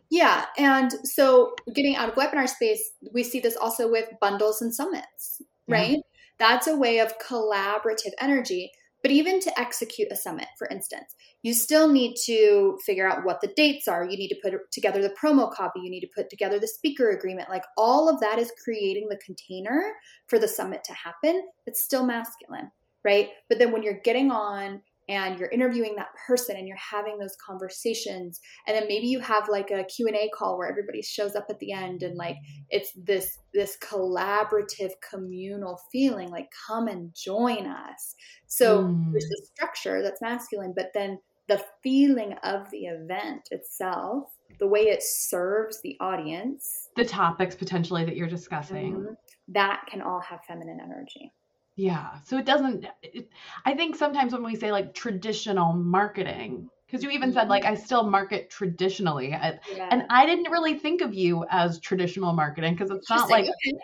Yeah, 0.08 0.44
and 0.56 0.92
so 1.04 1.54
getting 1.74 1.96
out 1.96 2.08
of 2.08 2.14
webinar 2.14 2.48
space, 2.48 2.92
we 3.12 3.24
see 3.24 3.40
this 3.40 3.56
also 3.56 3.90
with 3.90 4.08
bundles 4.20 4.62
and 4.62 4.72
summits, 4.72 5.42
mm-hmm. 5.42 5.72
right? 5.72 5.98
That's 6.38 6.66
a 6.66 6.76
way 6.76 7.00
of 7.00 7.18
collaborative 7.18 8.12
energy. 8.20 8.72
But 9.06 9.12
even 9.12 9.38
to 9.38 9.56
execute 9.60 10.10
a 10.10 10.16
summit, 10.16 10.48
for 10.58 10.66
instance, 10.66 11.14
you 11.44 11.54
still 11.54 11.86
need 11.86 12.16
to 12.24 12.76
figure 12.84 13.08
out 13.08 13.24
what 13.24 13.40
the 13.40 13.52
dates 13.54 13.86
are. 13.86 14.04
You 14.04 14.16
need 14.16 14.30
to 14.30 14.40
put 14.42 14.52
together 14.72 15.00
the 15.00 15.14
promo 15.14 15.48
copy. 15.48 15.78
You 15.78 15.90
need 15.92 16.00
to 16.00 16.10
put 16.12 16.28
together 16.28 16.58
the 16.58 16.66
speaker 16.66 17.10
agreement. 17.10 17.48
Like 17.48 17.62
all 17.76 18.08
of 18.08 18.18
that 18.18 18.40
is 18.40 18.50
creating 18.64 19.06
the 19.08 19.20
container 19.24 19.92
for 20.26 20.40
the 20.40 20.48
summit 20.48 20.82
to 20.82 20.92
happen. 20.92 21.46
It's 21.66 21.84
still 21.84 22.04
masculine, 22.04 22.72
right? 23.04 23.28
But 23.48 23.60
then 23.60 23.70
when 23.70 23.84
you're 23.84 24.00
getting 24.00 24.32
on 24.32 24.82
and 25.08 25.38
you're 25.38 25.48
interviewing 25.50 25.94
that 25.96 26.08
person 26.26 26.56
and 26.56 26.66
you're 26.66 26.76
having 26.76 27.18
those 27.18 27.36
conversations 27.44 28.40
and 28.66 28.76
then 28.76 28.86
maybe 28.88 29.06
you 29.06 29.20
have 29.20 29.48
like 29.48 29.70
a 29.70 29.84
q&a 29.84 30.28
call 30.36 30.58
where 30.58 30.68
everybody 30.68 31.02
shows 31.02 31.34
up 31.34 31.46
at 31.48 31.58
the 31.58 31.72
end 31.72 32.02
and 32.02 32.16
like 32.16 32.36
it's 32.70 32.92
this 32.96 33.38
this 33.54 33.76
collaborative 33.82 34.90
communal 35.08 35.80
feeling 35.92 36.30
like 36.30 36.48
come 36.66 36.88
and 36.88 37.14
join 37.14 37.66
us 37.66 38.14
so 38.46 38.84
mm. 38.84 39.12
there's 39.12 39.28
the 39.28 39.46
structure 39.54 40.02
that's 40.02 40.22
masculine 40.22 40.72
but 40.76 40.90
then 40.94 41.18
the 41.48 41.62
feeling 41.82 42.34
of 42.42 42.68
the 42.70 42.86
event 42.86 43.48
itself 43.50 44.24
the 44.58 44.66
way 44.66 44.82
it 44.82 45.02
serves 45.02 45.80
the 45.82 45.96
audience 46.00 46.86
the 46.96 47.04
topics 47.04 47.54
potentially 47.54 48.04
that 48.04 48.16
you're 48.16 48.26
discussing. 48.26 48.94
Mm-hmm. 48.94 49.12
That 49.48 49.84
can 49.88 50.02
all 50.02 50.20
have 50.20 50.40
feminine 50.48 50.80
energy. 50.82 51.30
Yeah. 51.76 52.20
So 52.24 52.38
it 52.38 52.46
doesn't, 52.46 52.86
it, 53.02 53.28
I 53.64 53.74
think 53.74 53.96
sometimes 53.96 54.32
when 54.32 54.42
we 54.42 54.56
say 54.56 54.72
like 54.72 54.94
traditional 54.94 55.72
marketing, 55.74 56.70
because 56.86 57.02
you 57.02 57.10
even 57.10 57.32
said 57.32 57.48
like 57.48 57.64
Mm-hmm. 57.64 57.72
I 57.72 57.74
still 57.74 58.08
market 58.08 58.48
traditionally, 58.50 59.34
I, 59.34 59.58
Yeah. 59.66 59.90
and 59.90 60.06
I 60.08 60.24
didn't 60.24 60.50
really 60.50 60.78
think 60.78 61.02
of 61.02 61.12
you 61.14 61.44
as 61.50 61.78
traditional 61.80 62.32
marketing 62.32 62.74
because 62.74 62.90
it's 62.90 63.10
not 63.10 63.28
like 63.30 63.44
Okay. 63.48 63.78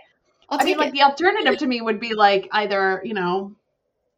I'll 0.50 0.60
mean, 0.64 0.76
take 0.76 0.78
like 0.78 0.92
the 0.92 1.02
alternative 1.02 1.58
to 1.58 1.66
me 1.66 1.80
would 1.82 2.00
be 2.00 2.14
like 2.14 2.48
either, 2.52 3.02
you 3.04 3.14
know, 3.14 3.56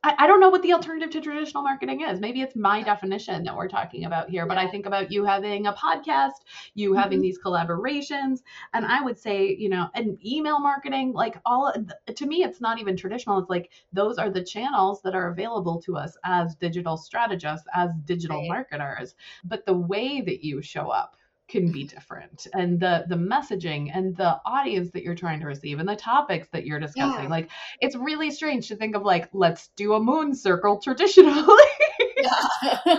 I, 0.05 0.15
I 0.19 0.27
don't 0.27 0.41
know 0.41 0.51
what 0.51 0.63
the 0.63 0.73
alternative 0.75 1.11
to 1.11 1.21
traditional 1.21 1.63
marketing 1.63 2.03
is. 2.03 2.21
Maybe 2.21 2.43
it's 2.43 2.57
my 2.57 2.83
definition 2.83 3.45
that 3.45 3.57
we're 3.57 3.69
talking 3.69 4.05
about 4.05 4.29
here, 4.29 4.47
but 4.47 4.59
I 4.59 4.67
think 4.69 4.87
about 4.87 5.11
you 5.11 5.25
having 5.25 5.67
a 5.67 5.73
podcast, 5.73 6.43
you 6.75 6.93
having 6.95 7.21
Mhm. 7.21 7.23
these 7.23 7.39
collaborations, 7.39 8.41
and 8.75 8.85
I 8.87 9.01
would 9.01 9.19
say, 9.19 9.55
you 9.57 9.69
know, 9.69 9.89
and 9.95 10.19
email 10.25 10.61
marketing, 10.61 11.13
like 11.13 11.37
all 11.47 11.73
to 12.15 12.27
me, 12.27 12.45
it's 12.45 12.61
not 12.61 12.79
even 12.81 12.97
traditional. 12.97 13.39
It's 13.39 13.51
like 13.51 13.71
those 13.93 14.19
are 14.19 14.31
the 14.31 14.45
channels 14.45 15.01
that 15.03 15.15
are 15.15 15.31
available 15.31 15.81
to 15.83 15.97
us 15.97 16.17
as 16.25 16.55
digital 16.57 16.97
strategists, 16.97 17.67
as 17.75 17.91
digital 18.05 18.43
Right. 18.43 18.49
marketers. 18.49 19.15
But 19.45 19.65
the 19.67 19.75
way 19.75 20.21
that 20.21 20.45
you 20.45 20.61
show 20.63 20.89
up 20.91 21.17
can 21.47 21.71
be 21.71 21.85
different 21.85 22.47
and 22.55 22.81
the 22.81 23.05
the 23.09 23.15
messaging 23.15 23.91
and 23.95 24.17
the 24.17 24.41
audience 24.47 24.91
that 24.93 25.03
you're 25.03 25.15
trying 25.15 25.39
to 25.39 25.47
receive 25.47 25.79
and 25.79 25.87
the 25.87 25.95
topics 25.95 26.49
that 26.53 26.65
you're 26.65 26.81
discussing 26.81 27.25
Yeah. 27.25 27.29
like 27.29 27.51
it's 27.81 27.95
really 27.97 28.31
strange 28.31 28.67
to 28.69 28.77
think 28.77 28.97
of 28.97 29.03
like 29.03 29.29
let's 29.35 29.69
do 29.77 29.93
a 29.93 30.01
moon 30.01 30.35
circle 30.35 30.81
traditionally 30.83 31.55
yeah. 32.25 32.95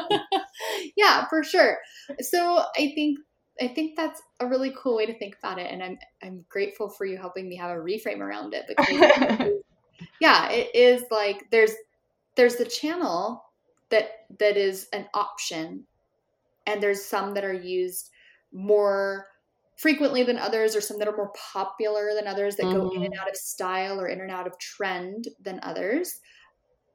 yeah, 0.95 1.27
for 1.27 1.43
sure. 1.43 1.77
So 2.21 2.63
I 2.77 2.91
think 2.95 3.19
I 3.61 3.67
think 3.69 3.95
that's 3.95 4.21
a 4.39 4.47
really 4.47 4.73
cool 4.77 4.97
way 4.97 5.05
to 5.05 5.17
think 5.17 5.37
about 5.41 5.59
it, 5.59 5.71
and 5.71 5.83
I'm 5.83 5.97
I'm 6.23 6.45
grateful 6.49 6.89
for 6.89 7.05
you 7.05 7.17
helping 7.17 7.47
me 7.47 7.55
have 7.57 7.71
a 7.71 7.79
reframe 7.79 8.19
around 8.19 8.53
it 8.53 8.65
because 8.67 9.51
yeah, 10.19 10.49
it 10.51 10.75
is 10.75 11.03
like 11.11 11.45
there's 11.51 11.71
there's 12.35 12.55
the 12.55 12.65
channel 12.65 13.43
that 13.89 14.25
that 14.39 14.57
is 14.57 14.87
an 14.93 15.07
option, 15.13 15.85
and 16.67 16.81
there's 16.81 17.03
some 17.03 17.33
that 17.33 17.43
are 17.45 17.53
used 17.53 18.11
more 18.55 19.27
frequently 19.77 20.23
than 20.23 20.37
others, 20.37 20.75
or 20.75 20.81
some 20.81 20.97
that 20.99 21.07
are 21.07 21.15
more 21.17 21.31
popular 21.51 22.13
than 22.15 22.25
others 22.27 22.55
that 22.55 22.63
go 22.63 22.89
in 22.91 23.01
Mhm. 23.01 23.05
and 23.05 23.13
out 23.19 23.29
of 23.29 23.35
style 23.35 23.99
or 23.99 24.07
in 24.07 24.21
and 24.21 24.31
out 24.31 24.47
of 24.47 24.57
trend 24.57 25.27
than 25.41 25.59
others. 25.63 26.21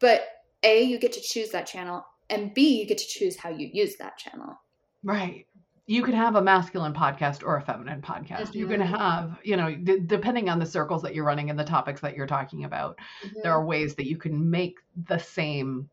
But 0.01 0.27
a, 0.62 0.83
you 0.83 0.99
get 0.99 1.12
to 1.12 1.20
choose 1.20 1.51
that 1.51 1.66
channel, 1.66 2.05
and 2.31 2.55
B, 2.55 2.81
you 2.81 2.87
get 2.87 2.96
to 2.99 3.07
choose 3.07 3.37
how 3.37 3.51
you 3.51 3.68
use 3.73 3.96
that 3.96 4.16
channel. 4.18 4.59
right 5.03 5.46
you 5.87 6.03
can 6.05 6.12
have 6.14 6.37
a 6.37 6.42
masculine 6.42 6.92
podcast 6.94 7.42
or 7.42 7.57
a 7.57 7.62
feminine 7.62 8.01
podcast 8.03 8.55
you 8.55 8.66
can 8.68 8.81
Mhm. 8.81 8.87
have 8.99 9.38
you 9.42 9.57
know 9.57 9.75
d- 9.75 9.99
depending 10.07 10.49
on 10.51 10.59
the 10.59 10.66
circles 10.66 11.01
that 11.03 11.14
you're 11.14 11.25
running 11.25 11.49
and 11.51 11.59
the 11.59 11.64
topics 11.64 12.01
that 12.03 12.14
you're 12.14 12.27
talking 12.27 12.64
about 12.64 12.99
there 13.42 13.51
are 13.53 13.64
ways 13.64 13.94
that 13.96 14.07
you 14.07 14.16
can 14.18 14.51
make 14.51 14.79
the 15.09 15.18
same 15.18 15.88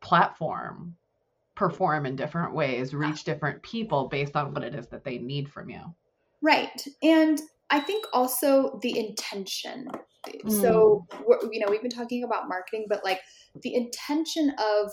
platform 0.00 0.96
perform 1.60 2.06
in 2.06 2.16
different 2.16 2.54
ways 2.54 2.94
reach 2.94 3.24
different 3.24 3.62
people 3.62 4.08
based 4.08 4.34
on 4.34 4.54
what 4.54 4.64
it 4.64 4.74
is 4.74 4.86
that 4.86 5.04
they 5.04 5.18
need 5.18 5.46
from 5.46 5.68
you 5.68 5.82
Right. 6.42 6.86
And 7.02 7.40
I 7.68 7.80
think 7.80 8.06
also 8.12 8.78
the 8.82 8.98
intention. 8.98 9.90
So, 10.48 11.06
we're, 11.26 11.38
you 11.50 11.60
know, 11.60 11.66
we've 11.70 11.82
been 11.82 11.90
talking 11.90 12.24
about 12.24 12.48
marketing, 12.48 12.86
but 12.88 13.04
like 13.04 13.20
the 13.62 13.74
intention 13.74 14.54
of, 14.58 14.92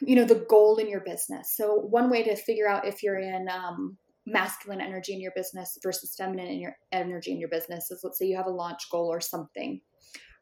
you 0.00 0.16
know, 0.16 0.24
the 0.24 0.46
goal 0.48 0.76
in 0.78 0.88
your 0.88 1.00
business. 1.00 1.52
So, 1.56 1.74
one 1.74 2.10
way 2.10 2.22
to 2.24 2.34
figure 2.34 2.68
out 2.68 2.86
if 2.86 3.02
you're 3.02 3.18
in 3.18 3.48
um, 3.48 3.96
masculine 4.26 4.80
energy 4.80 5.12
in 5.12 5.20
your 5.20 5.32
business 5.36 5.78
versus 5.82 6.14
feminine 6.16 6.48
in 6.48 6.60
your 6.60 6.76
energy 6.90 7.30
in 7.30 7.38
your 7.38 7.48
business 7.48 7.90
is 7.92 8.00
let's 8.02 8.18
say 8.18 8.26
you 8.26 8.36
have 8.36 8.46
a 8.46 8.50
launch 8.50 8.90
goal 8.90 9.06
or 9.06 9.20
something. 9.20 9.80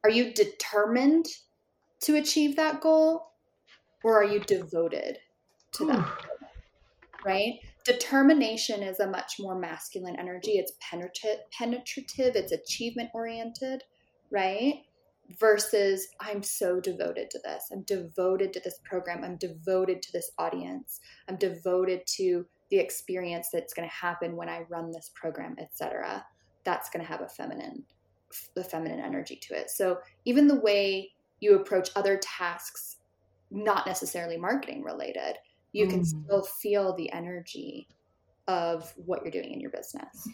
Are 0.05 0.11
you 0.11 0.33
determined 0.33 1.27
to 2.01 2.17
achieve 2.17 2.57
that 2.57 2.81
goal 2.81 3.34
or 4.05 4.17
are 4.17 4.25
you 4.25 4.41
devoted 4.41 5.19
to 5.73 5.87
them? 5.87 6.07
right? 7.25 7.59
Determination 7.85 8.83
is 8.83 9.01
a 9.01 9.07
much 9.07 9.37
more 9.39 9.59
masculine 9.59 10.17
energy. 10.19 10.53
It's 10.53 10.73
penetrative, 10.81 11.41
penetrative, 11.51 12.37
it's 12.37 12.53
achievement 12.53 13.11
oriented, 13.15 13.83
right? 14.31 14.83
Versus 15.39 16.09
I'm 16.21 16.43
so 16.43 16.81
devoted 16.81 17.31
to 17.31 17.39
this. 17.43 17.65
I'm 17.73 17.83
devoted 17.83 18.53
to 18.53 18.61
this 18.61 18.79
program. 18.85 19.25
I'm 19.25 19.37
devoted 19.37 20.03
to 20.03 20.13
this 20.13 20.31
audience. 20.39 21.01
I'm 21.29 21.37
devoted 21.37 22.07
to 22.19 22.47
the 22.71 22.79
experience 22.79 23.49
that's 23.53 23.75
going 23.75 23.89
to 23.89 23.95
happen 23.95 24.37
when 24.37 24.49
I 24.49 24.63
run 24.69 24.91
this 24.91 25.11
program, 25.15 25.57
etc. 25.59 26.25
That's 26.65 26.91
going 26.91 27.05
to 27.05 27.11
have 27.11 27.23
a 27.23 27.29
feminine 27.29 27.85
the 28.57 28.65
feminine 28.65 28.99
energy 28.99 29.37
to 29.37 29.55
it. 29.55 29.71
So 29.71 29.99
even 30.25 30.49
the 30.49 30.59
way 30.59 31.13
you 31.39 31.55
approach 31.55 31.91
other 31.95 32.19
tasks 32.21 32.94
not 33.55 33.87
necessarily 33.87 34.37
marketing 34.37 34.83
related, 34.83 35.37
you 35.73 35.87
can 35.87 36.01
Mhm. 36.01 36.25
still 36.25 36.43
feel 36.43 36.95
the 36.95 37.11
energy 37.13 37.89
of 38.49 38.93
what 38.97 39.23
you're 39.23 39.31
doing 39.31 39.53
in 39.53 39.61
your 39.61 39.71
business. 39.71 40.29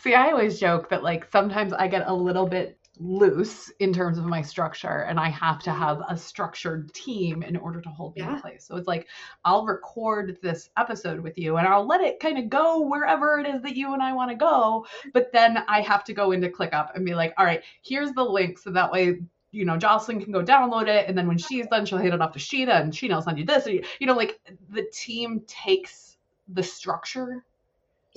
See, 0.00 0.14
I 0.14 0.30
always 0.30 0.58
joke 0.60 0.88
that 0.90 1.02
like 1.02 1.30
sometimes 1.30 1.72
I 1.72 1.88
get 1.88 2.06
a 2.06 2.14
little 2.14 2.46
bit 2.46 2.78
loose 3.00 3.70
in 3.78 3.92
terms 3.92 4.18
of 4.18 4.24
my 4.24 4.42
structure 4.42 5.02
and 5.08 5.20
I 5.20 5.28
have 5.28 5.60
to 5.60 5.70
have 5.70 6.02
a 6.08 6.16
structured 6.16 6.92
team 6.94 7.44
in 7.44 7.56
order 7.56 7.80
to 7.80 7.88
hold 7.88 8.16
me 8.16 8.22
Yeah. 8.22 8.34
in 8.34 8.40
place. 8.40 8.64
So 8.66 8.76
it's 8.76 8.88
like 8.88 9.06
I'll 9.44 9.64
record 9.64 10.38
this 10.42 10.70
episode 10.76 11.20
with 11.20 11.38
you 11.38 11.58
and 11.58 11.68
I'll 11.68 11.86
let 11.86 12.00
it 12.00 12.18
kind 12.18 12.38
of 12.38 12.48
go 12.48 12.80
wherever 12.80 13.38
it 13.38 13.46
is 13.46 13.62
that 13.62 13.76
you 13.76 13.94
and 13.94 14.02
I 14.02 14.12
want 14.12 14.30
to 14.30 14.36
go, 14.36 14.86
but 15.14 15.32
then 15.32 15.58
I 15.68 15.80
have 15.82 16.02
to 16.04 16.12
go 16.14 16.32
into 16.32 16.48
ClickUp 16.48 16.94
and 16.94 17.04
be 17.04 17.14
like, 17.14 17.34
"All 17.38 17.44
right, 17.44 17.62
here's 17.82 18.12
the 18.12 18.24
link 18.24 18.58
so 18.58 18.70
that 18.70 18.90
way 18.90 19.20
you 19.50 19.64
know, 19.64 19.76
Jocelyn 19.76 20.22
can 20.22 20.32
go 20.32 20.42
download 20.42 20.88
it, 20.88 21.08
and 21.08 21.16
then 21.16 21.26
when 21.26 21.38
she's 21.38 21.66
done, 21.68 21.86
she'll 21.86 21.98
hand 21.98 22.14
it 22.14 22.20
off 22.20 22.32
to 22.32 22.38
Sheena, 22.38 22.80
and 22.80 22.92
Sheena 22.92 23.14
will 23.14 23.22
send 23.22 23.38
you 23.38 23.44
this. 23.44 23.66
And, 23.66 23.84
you 23.98 24.06
know, 24.06 24.14
like 24.14 24.38
the 24.70 24.86
team 24.92 25.42
takes 25.46 26.16
the 26.48 26.62
structure, 26.62 27.44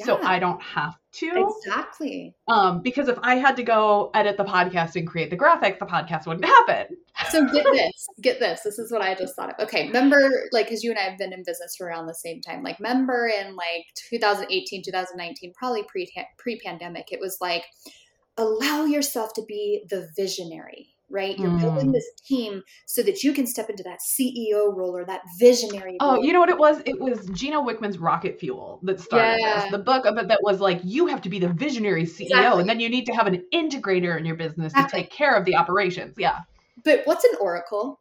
so 0.03 0.19
I 0.21 0.39
don't 0.39 0.61
have 0.61 0.97
to. 1.13 1.47
Exactly. 1.59 2.33
Um, 2.47 2.81
because 2.81 3.07
if 3.07 3.17
I 3.21 3.35
had 3.35 3.55
to 3.57 3.63
go 3.63 4.09
edit 4.13 4.37
the 4.37 4.43
podcast 4.43 4.95
and 4.95 5.07
create 5.07 5.29
the 5.29 5.37
graphics, 5.37 5.79
the 5.79 5.85
podcast 5.85 6.25
wouldn't 6.25 6.45
happen. 6.45 6.97
So 7.29 7.45
get 7.45 7.65
this, 7.71 8.07
get 8.21 8.39
this. 8.39 8.61
This 8.61 8.79
is 8.79 8.91
what 8.91 9.01
I 9.01 9.15
just 9.15 9.35
thought 9.35 9.49
of. 9.49 9.67
Okay, 9.67 9.87
remember, 9.87 10.47
like, 10.51 10.67
because 10.67 10.83
you 10.83 10.89
and 10.89 10.99
I 10.99 11.03
have 11.03 11.17
been 11.17 11.33
in 11.33 11.43
business 11.45 11.75
for 11.77 11.87
around 11.87 12.07
the 12.07 12.15
same 12.15 12.41
time. 12.41 12.63
Like, 12.63 12.79
remember 12.79 13.27
in 13.27 13.55
like 13.55 13.85
2018, 14.09 14.83
2019, 14.83 15.53
probably 15.53 15.83
pre 15.83 16.11
pre 16.37 16.59
pandemic, 16.59 17.11
it 17.11 17.19
was 17.19 17.37
like, 17.39 17.65
allow 18.37 18.85
yourself 18.85 19.33
to 19.33 19.43
be 19.47 19.85
the 19.89 20.09
visionary. 20.15 20.90
Right, 21.11 21.37
you're 21.37 21.49
building 21.59 21.89
Mm. 21.89 21.93
this 21.93 22.05
team 22.25 22.63
so 22.85 23.03
that 23.03 23.21
you 23.21 23.33
can 23.33 23.45
step 23.45 23.69
into 23.69 23.83
that 23.83 23.99
CEO 24.01 24.73
role 24.73 24.95
or 24.95 25.03
that 25.05 25.21
visionary. 25.37 25.97
Oh, 25.99 26.15
role. 26.15 26.23
you 26.25 26.31
know 26.31 26.39
what 26.39 26.47
it 26.49 26.57
was? 26.57 26.81
It 26.85 26.99
was 27.01 27.25
Gino 27.33 27.61
Wickman's 27.61 27.97
Rocket 27.97 28.39
Fuel 28.39 28.79
that 28.83 29.01
started 29.01 29.37
Yeah. 29.41 29.61
this. 29.63 29.71
The 29.71 29.79
book 29.79 30.05
of 30.05 30.17
it 30.17 30.29
that 30.29 30.39
was 30.41 30.61
like, 30.61 30.79
you 30.85 31.07
have 31.07 31.21
to 31.23 31.29
be 31.29 31.37
the 31.37 31.49
visionary 31.49 32.05
CEO, 32.05 32.27
Exactly. 32.37 32.61
and 32.61 32.69
then 32.69 32.79
you 32.79 32.87
need 32.87 33.05
to 33.07 33.13
have 33.13 33.27
an 33.27 33.43
integrator 33.53 34.17
in 34.17 34.25
your 34.25 34.37
business 34.37 34.71
Exactly. 34.71 35.01
to 35.03 35.07
take 35.07 35.11
care 35.13 35.35
of 35.35 35.43
the 35.43 35.55
operations. 35.57 36.15
Yeah. 36.17 36.39
But 36.85 37.01
what's 37.03 37.25
an 37.25 37.31
oracle? 37.41 37.99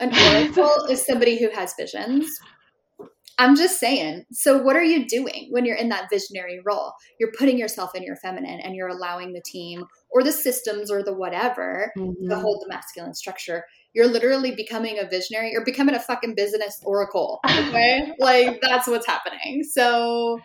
An 0.00 0.10
oracle 0.56 0.86
is 0.86 1.04
somebody 1.04 1.36
who 1.38 1.50
has 1.50 1.74
visions. 1.78 2.26
I'm 3.40 3.56
just 3.56 3.80
saying. 3.80 4.26
So, 4.32 4.58
what 4.58 4.76
are 4.76 4.82
you 4.82 5.06
doing 5.06 5.48
when 5.50 5.64
you're 5.64 5.76
in 5.76 5.88
that 5.88 6.10
visionary 6.10 6.60
role? 6.62 6.92
You're 7.18 7.32
putting 7.38 7.56
yourself 7.56 7.94
in 7.94 8.02
your 8.02 8.16
feminine 8.16 8.60
and 8.60 8.74
you're 8.76 8.88
allowing 8.88 9.32
the 9.32 9.40
team 9.40 9.84
or 10.10 10.22
the 10.22 10.30
systems 10.30 10.90
or 10.90 11.02
the 11.02 11.14
whatever 11.14 11.90
to 11.96 12.00
Mhm. 12.00 12.40
hold 12.42 12.62
the 12.62 12.68
masculine 12.68 13.14
structure. 13.14 13.64
You're 13.94 14.08
literally 14.08 14.54
becoming 14.54 14.98
a 14.98 15.08
visionary. 15.08 15.52
You're 15.52 15.64
becoming 15.64 15.94
a 15.94 16.00
fucking 16.00 16.34
business 16.34 16.78
oracle. 16.84 17.40
Okay. 17.46 18.12
like, 18.18 18.60
that's 18.60 18.86
what's 18.86 19.06
happening. 19.06 19.64
So, 19.64 20.38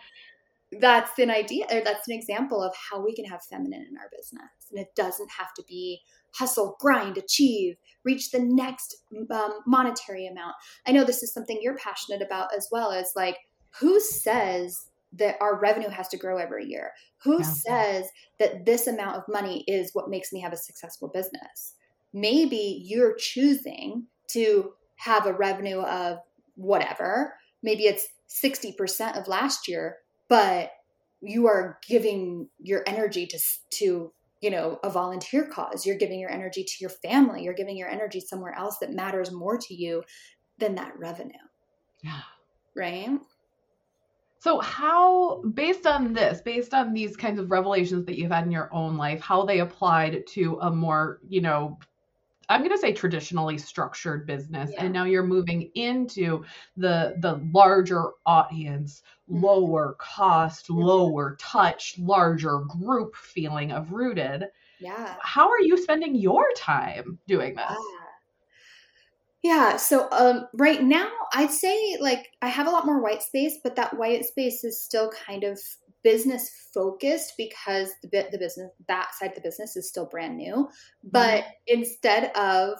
that's 0.80 1.18
an 1.18 1.30
idea 1.30 1.66
or 1.70 1.80
that's 1.82 2.08
an 2.08 2.14
example 2.14 2.62
of 2.62 2.74
how 2.90 3.04
we 3.04 3.14
can 3.14 3.24
have 3.24 3.42
feminine 3.42 3.86
in 3.88 3.96
our 3.96 4.08
business. 4.16 4.50
And 4.70 4.80
it 4.80 4.94
doesn't 4.94 5.30
have 5.30 5.52
to 5.54 5.64
be 5.68 6.00
hustle, 6.34 6.76
grind, 6.80 7.16
achieve, 7.18 7.76
reach 8.04 8.30
the 8.30 8.38
next 8.40 8.96
um, 9.30 9.60
monetary 9.66 10.26
amount. 10.26 10.54
I 10.86 10.92
know 10.92 11.04
this 11.04 11.22
is 11.22 11.32
something 11.32 11.58
you're 11.60 11.76
passionate 11.76 12.22
about 12.22 12.48
as 12.56 12.68
well 12.70 12.90
as 12.90 13.12
like, 13.16 13.38
who 13.80 14.00
says 14.00 14.88
that 15.12 15.36
our 15.40 15.58
revenue 15.58 15.88
has 15.88 16.08
to 16.08 16.16
grow 16.16 16.36
every 16.36 16.66
year? 16.66 16.92
Who 17.22 17.38
Yeah. 17.38 17.44
says 17.44 18.08
that 18.38 18.66
this 18.66 18.86
amount 18.86 19.16
of 19.16 19.24
money 19.28 19.64
is 19.66 19.90
what 19.94 20.10
makes 20.10 20.32
me 20.32 20.40
have 20.40 20.52
a 20.52 20.56
successful 20.58 21.08
business? 21.08 21.74
Maybe 22.12 22.82
you're 22.84 23.14
choosing 23.14 24.06
to 24.28 24.72
have 24.96 25.26
a 25.26 25.32
revenue 25.32 25.80
of 25.80 26.18
whatever. 26.54 27.34
Maybe 27.62 27.84
it's 27.84 28.06
60% 28.28 29.18
of 29.18 29.28
last 29.28 29.68
year, 29.68 29.98
but 30.28 30.72
you 31.20 31.46
are 31.46 31.78
giving 31.88 32.48
your 32.58 32.82
energy 32.86 33.26
to 33.26 33.38
to 33.70 34.12
you 34.40 34.50
know 34.50 34.78
a 34.84 34.90
volunteer 34.90 35.46
cause 35.46 35.86
you're 35.86 35.96
giving 35.96 36.20
your 36.20 36.30
energy 36.30 36.62
to 36.62 36.74
your 36.80 36.90
family 36.90 37.42
you're 37.42 37.54
giving 37.54 37.76
your 37.76 37.88
energy 37.88 38.20
somewhere 38.20 38.54
else 38.54 38.78
that 38.78 38.92
matters 38.92 39.32
more 39.32 39.58
to 39.58 39.74
you 39.74 40.02
than 40.58 40.74
that 40.74 40.98
revenue 40.98 41.32
Yeah. 42.02 42.20
right 42.74 43.18
So, 44.38 44.60
how, 44.60 45.42
based 45.42 45.86
on 45.86 46.12
this, 46.12 46.40
based 46.40 46.72
on 46.72 46.92
these 46.92 47.16
kinds 47.16 47.40
of 47.40 47.50
revelations 47.50 48.04
that 48.06 48.16
you've 48.16 48.30
had 48.30 48.44
in 48.44 48.52
your 48.52 48.72
own 48.72 48.96
life, 48.96 49.20
how 49.20 49.44
they 49.44 49.58
applied 49.58 50.24
to 50.28 50.58
a 50.60 50.70
more, 50.70 51.18
you 51.26 51.40
know, 51.40 51.78
I'm 52.48 52.60
going 52.60 52.70
to 52.70 52.78
say 52.78 52.92
traditionally 52.92 53.58
structured 53.58 54.26
business, 54.26 54.70
yeah. 54.72 54.84
and 54.84 54.92
now 54.92 55.04
you're 55.04 55.24
moving 55.24 55.70
into 55.74 56.44
the 56.76 57.16
the 57.18 57.40
larger 57.52 58.10
audience. 58.24 59.02
Lower 59.28 59.96
cost, 59.98 60.70
lower 60.70 61.36
touch, 61.40 61.96
larger 61.98 62.58
group 62.60 63.14
feeling 63.16 63.72
of 63.72 63.92
rooted. 63.92 64.44
Yeah. 64.80 65.16
How 65.20 65.48
are 65.48 65.60
you 65.60 65.76
spending 65.82 66.14
your 66.14 66.46
time 66.56 67.18
doing 67.26 67.54
this? 67.54 67.78
Yeah. 69.42 69.76
So 69.76 70.08
um, 70.10 70.48
right 70.54 70.82
now, 70.82 71.10
I'd 71.32 71.50
say 71.50 71.96
like 72.00 72.28
I 72.42 72.48
have 72.48 72.66
a 72.66 72.70
lot 72.70 72.86
more 72.86 73.00
white 73.00 73.22
space, 73.22 73.58
but 73.62 73.76
that 73.76 73.96
white 73.96 74.24
space 74.24 74.64
is 74.64 74.82
still 74.82 75.10
kind 75.10 75.44
of 75.44 75.60
business 76.02 76.68
focused 76.72 77.34
because 77.36 77.90
the 78.02 78.08
bit 78.08 78.30
the 78.30 78.38
business 78.38 78.70
that 78.86 79.14
side 79.14 79.30
of 79.30 79.34
the 79.34 79.40
business 79.40 79.76
is 79.76 79.88
still 79.88 80.06
brand 80.06 80.36
new. 80.36 80.68
But 81.04 81.44
mm-hmm. 81.44 81.78
instead 81.78 82.36
of 82.36 82.78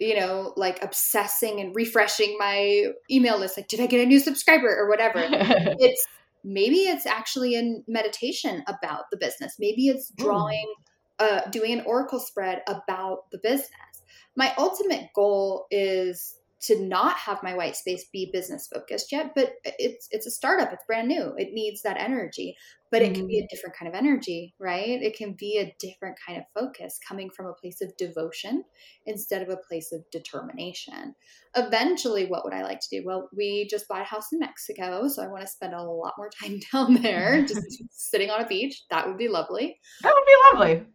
you 0.00 0.18
know 0.18 0.52
like 0.56 0.82
obsessing 0.82 1.60
and 1.60 1.76
refreshing 1.76 2.36
my 2.38 2.86
email 3.10 3.38
list, 3.38 3.56
like 3.56 3.68
did 3.68 3.80
I 3.80 3.86
get 3.86 4.00
a 4.00 4.06
new 4.06 4.18
subscriber? 4.18 4.68
or 4.68 4.88
whatever, 4.88 5.20
it's 5.30 6.06
maybe 6.42 6.78
it's 6.78 7.06
actually 7.06 7.54
in 7.54 7.84
meditation 7.86 8.64
about 8.66 9.04
the 9.10 9.16
business. 9.16 9.56
Maybe 9.58 9.88
it's 9.88 10.10
drawing, 10.16 10.72
uh, 11.18 11.42
doing 11.50 11.72
an 11.72 11.84
oracle 11.86 12.18
spread 12.18 12.62
about 12.66 13.30
the 13.30 13.38
business. 13.38 13.70
My 14.36 14.54
ultimate 14.56 15.10
goal 15.14 15.66
is 15.70 16.36
to 16.62 16.80
not 16.80 17.16
have 17.16 17.42
my 17.42 17.54
white 17.54 17.76
space 17.76 18.04
be 18.12 18.30
business 18.32 18.68
focused 18.72 19.12
yet 19.12 19.32
but 19.34 19.52
it's 19.64 20.08
it's 20.10 20.26
a 20.26 20.30
startup 20.30 20.72
it's 20.72 20.84
brand 20.86 21.08
new 21.08 21.32
it 21.36 21.52
needs 21.52 21.82
that 21.82 21.96
energy 21.98 22.56
but 22.90 23.02
it 23.02 23.14
can 23.14 23.26
be 23.26 23.38
a 23.38 23.42
mm-hmm. 23.42 23.46
different 23.50 23.76
kind 23.76 23.88
of 23.88 23.94
energy 23.94 24.54
right? 24.58 25.02
It 25.02 25.16
can 25.16 25.34
be 25.38 25.58
a 25.58 25.74
different 25.78 26.16
kind 26.26 26.38
of 26.38 26.44
focus 26.54 26.98
coming 27.06 27.30
from 27.30 27.46
a 27.46 27.54
place 27.54 27.80
of 27.80 27.96
devotion 27.96 28.64
instead 29.06 29.42
of 29.42 29.48
a 29.48 29.56
place 29.68 29.92
of 29.92 30.02
determination. 30.10 31.14
Eventually 31.56 32.26
what 32.26 32.44
would 32.44 32.52
i 32.52 32.62
like 32.62 32.80
to 32.80 32.88
do? 32.90 33.02
Well 33.04 33.28
we 33.36 33.66
just 33.70 33.88
bought 33.88 34.02
a 34.02 34.04
house 34.04 34.32
in 34.32 34.38
mexico 34.38 35.08
so 35.08 35.22
i 35.22 35.28
want 35.28 35.42
to 35.42 35.46
spend 35.46 35.74
a 35.74 35.82
lot 35.82 36.14
more 36.18 36.30
time 36.42 36.60
down 36.72 37.02
there 37.02 37.44
just 37.46 37.82
sitting 37.90 38.30
on 38.30 38.40
a 38.40 38.46
beach. 38.46 38.82
That 38.90 39.06
would 39.06 39.18
be 39.18 39.28
lovely. 39.28 39.78
That 40.02 40.12
would 40.14 40.26
be 40.26 40.58
lovely 40.58 40.86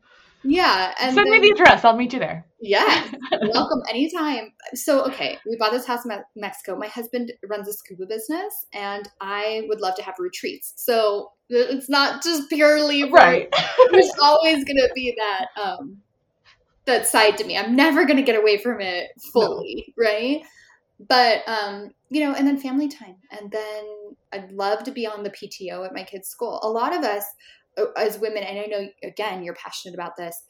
yeah. 0.46 0.94
And 1.00 1.16
Send 1.16 1.28
then, 1.28 1.42
me 1.42 1.48
the 1.48 1.54
address. 1.54 1.84
I'll 1.84 1.96
meet 1.96 2.14
you 2.14 2.20
there. 2.20 2.46
Yeah. 2.60 3.10
Welcome 3.42 3.82
anytime. 3.90 4.54
So, 4.74 5.06
okay, 5.06 5.38
we 5.48 5.58
bought 5.58 5.72
this 5.72 5.86
house 5.86 6.06
in 6.06 6.12
Mexico. 6.36 6.78
My 6.78 6.88
husband 6.88 7.32
runs 7.48 7.68
a 7.68 7.74
scuba 7.74 8.06
business, 8.06 8.66
and 8.74 9.08
I 9.22 9.66
would 9.68 9.82
love 9.82 9.96
to 9.96 10.04
have 10.04 10.16
retreats. 10.20 10.74
So 10.78 11.32
it's 11.50 11.90
not 11.90 12.24
just 12.24 12.50
purely 12.50 13.12
right. 13.12 13.54
There's 13.92 14.12
always 14.22 14.64
going 14.64 14.78
to 14.78 14.90
be 14.96 15.18
that 15.18 15.62
um, 15.62 15.98
that 16.86 17.08
side 17.08 17.38
to 17.38 17.44
me. 17.44 17.58
I'm 17.58 17.76
never 17.76 18.06
going 18.06 18.18
to 18.18 18.24
get 18.24 18.40
away 18.40 18.58
from 18.58 18.82
it 18.82 19.12
fully, 19.34 19.94
no. 19.98 20.06
right? 20.06 20.42
But 21.08 21.48
um, 21.48 21.92
you 22.10 22.22
know, 22.22 22.34
and 22.34 22.48
then 22.48 22.58
family 22.58 22.88
time, 22.88 23.18
and 23.32 23.52
then 23.52 23.86
I'd 24.32 24.52
love 24.52 24.84
to 24.84 24.92
be 24.92 25.06
on 25.06 25.24
the 25.24 25.32
PTO 25.32 25.86
at 25.86 25.94
my 25.94 26.04
kids' 26.04 26.30
school. 26.30 26.60
A 26.64 26.70
lot 26.70 26.96
of 26.96 27.04
us 27.04 27.26
as 27.98 28.20
women, 28.20 28.44
and 28.44 28.60
I 28.60 28.66
know 28.66 28.88
again 29.04 29.44
you're 29.44 29.56
passionate 29.56 29.96
about 29.96 30.18
this, 30.18 30.42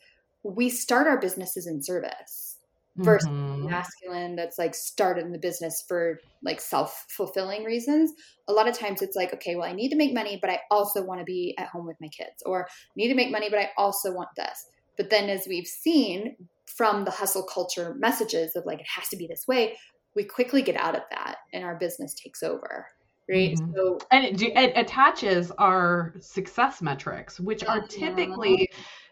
we 0.43 0.69
start 0.69 1.07
our 1.07 1.19
businesses 1.19 1.67
in 1.67 1.81
service 1.81 2.55
versus 2.97 3.27
mm-hmm. 3.27 3.69
masculine 3.69 4.35
that's 4.35 4.57
like 4.57 4.73
started 4.73 5.25
in 5.25 5.31
the 5.33 5.37
business 5.37 5.83
for 5.85 6.19
like 6.43 6.61
self-fulfilling 6.61 7.63
reasons. 7.63 8.13
A 8.47 8.53
lot 8.53 8.69
of 8.69 8.77
times 8.77 9.01
it's 9.01 9.15
like 9.15 9.33
okay 9.33 9.55
well 9.55 9.67
i 9.67 9.73
need 9.73 9.89
to 9.89 9.97
make 9.97 10.13
money 10.13 10.37
but 10.39 10.49
i 10.49 10.59
also 10.71 11.03
want 11.03 11.19
to 11.19 11.25
be 11.25 11.55
at 11.57 11.67
home 11.67 11.85
with 11.85 11.97
my 11.99 12.07
kids 12.07 12.41
or 12.45 12.67
need 12.95 13.09
to 13.09 13.15
make 13.15 13.31
money 13.31 13.49
but 13.49 13.59
i 13.59 13.69
also 13.77 14.13
want 14.13 14.29
this. 14.37 14.67
But 14.97 15.09
then 15.09 15.29
as 15.29 15.45
we've 15.45 15.67
seen 15.67 16.37
from 16.65 17.03
the 17.03 17.11
hustle 17.11 17.43
culture 17.43 17.95
messages 17.99 18.55
of 18.55 18.65
like 18.65 18.79
it 18.79 18.87
has 18.87 19.09
to 19.09 19.17
be 19.17 19.27
this 19.27 19.45
way 19.47 19.77
we 20.15 20.23
quickly 20.23 20.61
get 20.61 20.77
out 20.77 20.95
of 20.95 21.01
that 21.11 21.37
and 21.53 21.65
our 21.65 21.75
business 21.75 22.13
takes 22.13 22.41
over 22.43 22.87
right? 23.29 23.55
Mm-hmm. 23.55 23.73
So 23.75 23.99
and 24.11 24.25
it, 24.25 24.41
it, 24.41 24.73
attaches 24.75 25.51
our 25.57 26.13
success 26.19 26.81
metrics, 26.81 27.39
which 27.39 27.63
are 27.63 27.81
typically, 27.87 28.69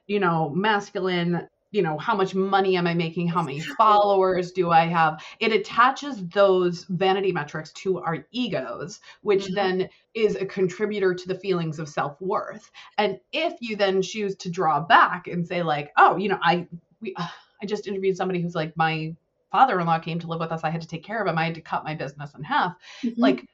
you 0.08 0.19
know, 0.19 0.49
masculine. 0.49 1.47
You 1.71 1.82
know, 1.82 1.97
how 1.97 2.15
much 2.15 2.36
money 2.36 2.78
am 2.78 2.86
I 2.86 2.93
making? 2.93 3.28
How 3.28 3.41
many 3.41 3.60
followers 3.60 4.52
do 4.52 4.69
I 4.69 4.86
have? 4.86 5.26
It 5.39 5.52
attaches 5.52 6.23
those 6.28 6.84
vanity 6.84 7.32
metrics 7.32 7.71
to 7.71 7.97
our 7.97 8.28
egos, 8.32 8.99
which 9.23 9.45
mm-hmm. 9.45 9.56
then 9.56 9.89
is 10.13 10.36
a 10.36 10.45
contributor 10.45 11.15
to 11.15 11.28
the 11.28 11.34
feelings 11.34 11.80
of 11.80 11.89
self 11.89 12.21
worth. 12.21 12.69
And 12.99 13.19
if 13.32 13.56
you 13.60 13.76
then 13.76 14.04
choose 14.04 14.36
to 14.36 14.52
draw 14.52 14.82
back 14.82 15.28
and 15.28 15.47
say, 15.47 15.63
like, 15.63 15.91
oh, 15.97 16.15
you 16.17 16.30
know, 16.30 16.38
I, 16.43 16.67
we, 17.02 17.15
uh, 17.15 17.28
I 17.60 17.65
just 17.65 17.88
interviewed 17.88 18.17
somebody 18.17 18.39
who's 18.39 18.54
like, 18.54 18.78
my 18.78 19.15
father-in-law 19.52 19.99
came 19.99 20.19
to 20.19 20.28
live 20.28 20.41
with 20.41 20.52
us. 20.52 20.63
I 20.63 20.69
had 20.69 20.82
to 20.82 20.88
take 20.88 21.04
care 21.04 21.21
of 21.21 21.28
him. 21.28 21.38
I 21.38 21.45
had 21.45 21.56
to 21.56 21.62
cut 21.62 21.84
my 21.84 21.95
business 21.95 22.34
in 22.36 22.43
half. 22.43 22.76
Mm-hmm. 23.04 23.21
Like 23.21 23.47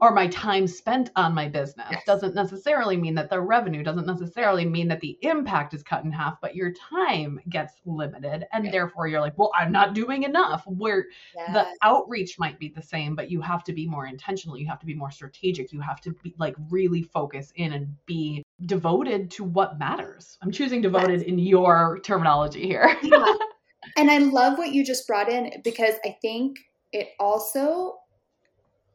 or 0.00 0.12
my 0.12 0.26
time 0.28 0.66
spent 0.66 1.10
on 1.16 1.34
my 1.34 1.48
business 1.48 1.86
yes. 1.90 2.02
doesn't 2.06 2.34
necessarily 2.34 2.96
mean 2.96 3.14
that 3.14 3.30
the 3.30 3.40
revenue 3.40 3.82
doesn't 3.82 4.06
necessarily 4.06 4.64
mean 4.64 4.88
that 4.88 5.00
the 5.00 5.18
impact 5.22 5.74
is 5.74 5.82
cut 5.82 6.04
in 6.04 6.10
half 6.10 6.40
but 6.40 6.54
your 6.54 6.72
time 6.72 7.38
gets 7.48 7.74
limited 7.84 8.46
and 8.52 8.72
therefore 8.72 9.06
you're 9.06 9.20
like 9.20 9.36
well 9.36 9.50
i'm 9.58 9.72
not 9.72 9.94
doing 9.94 10.22
enough 10.22 10.64
where 10.66 11.06
yes. 11.34 11.52
the 11.52 11.66
outreach 11.82 12.38
might 12.38 12.58
be 12.58 12.68
the 12.68 12.82
same 12.82 13.14
but 13.14 13.30
you 13.30 13.40
have 13.40 13.64
to 13.64 13.72
be 13.72 13.86
more 13.86 14.06
intentional 14.06 14.58
you 14.58 14.66
have 14.66 14.80
to 14.80 14.86
be 14.86 14.94
more 14.94 15.10
strategic 15.10 15.72
you 15.72 15.80
have 15.80 16.00
to 16.00 16.12
be 16.22 16.34
like 16.38 16.54
really 16.70 17.02
focus 17.02 17.52
in 17.56 17.72
and 17.72 17.94
be 18.06 18.42
devoted 18.66 19.30
to 19.30 19.44
what 19.44 19.78
matters 19.78 20.38
i'm 20.42 20.50
choosing 20.50 20.80
devoted 20.80 21.20
yes. 21.20 21.28
in 21.28 21.38
your 21.38 21.98
terminology 22.02 22.66
here 22.66 22.96
yeah. 23.02 23.34
and 23.96 24.10
i 24.10 24.18
love 24.18 24.58
what 24.58 24.72
you 24.72 24.84
just 24.84 25.06
brought 25.06 25.28
in 25.28 25.50
because 25.62 25.94
i 26.04 26.16
think 26.22 26.58
it 26.92 27.08
also 27.18 27.96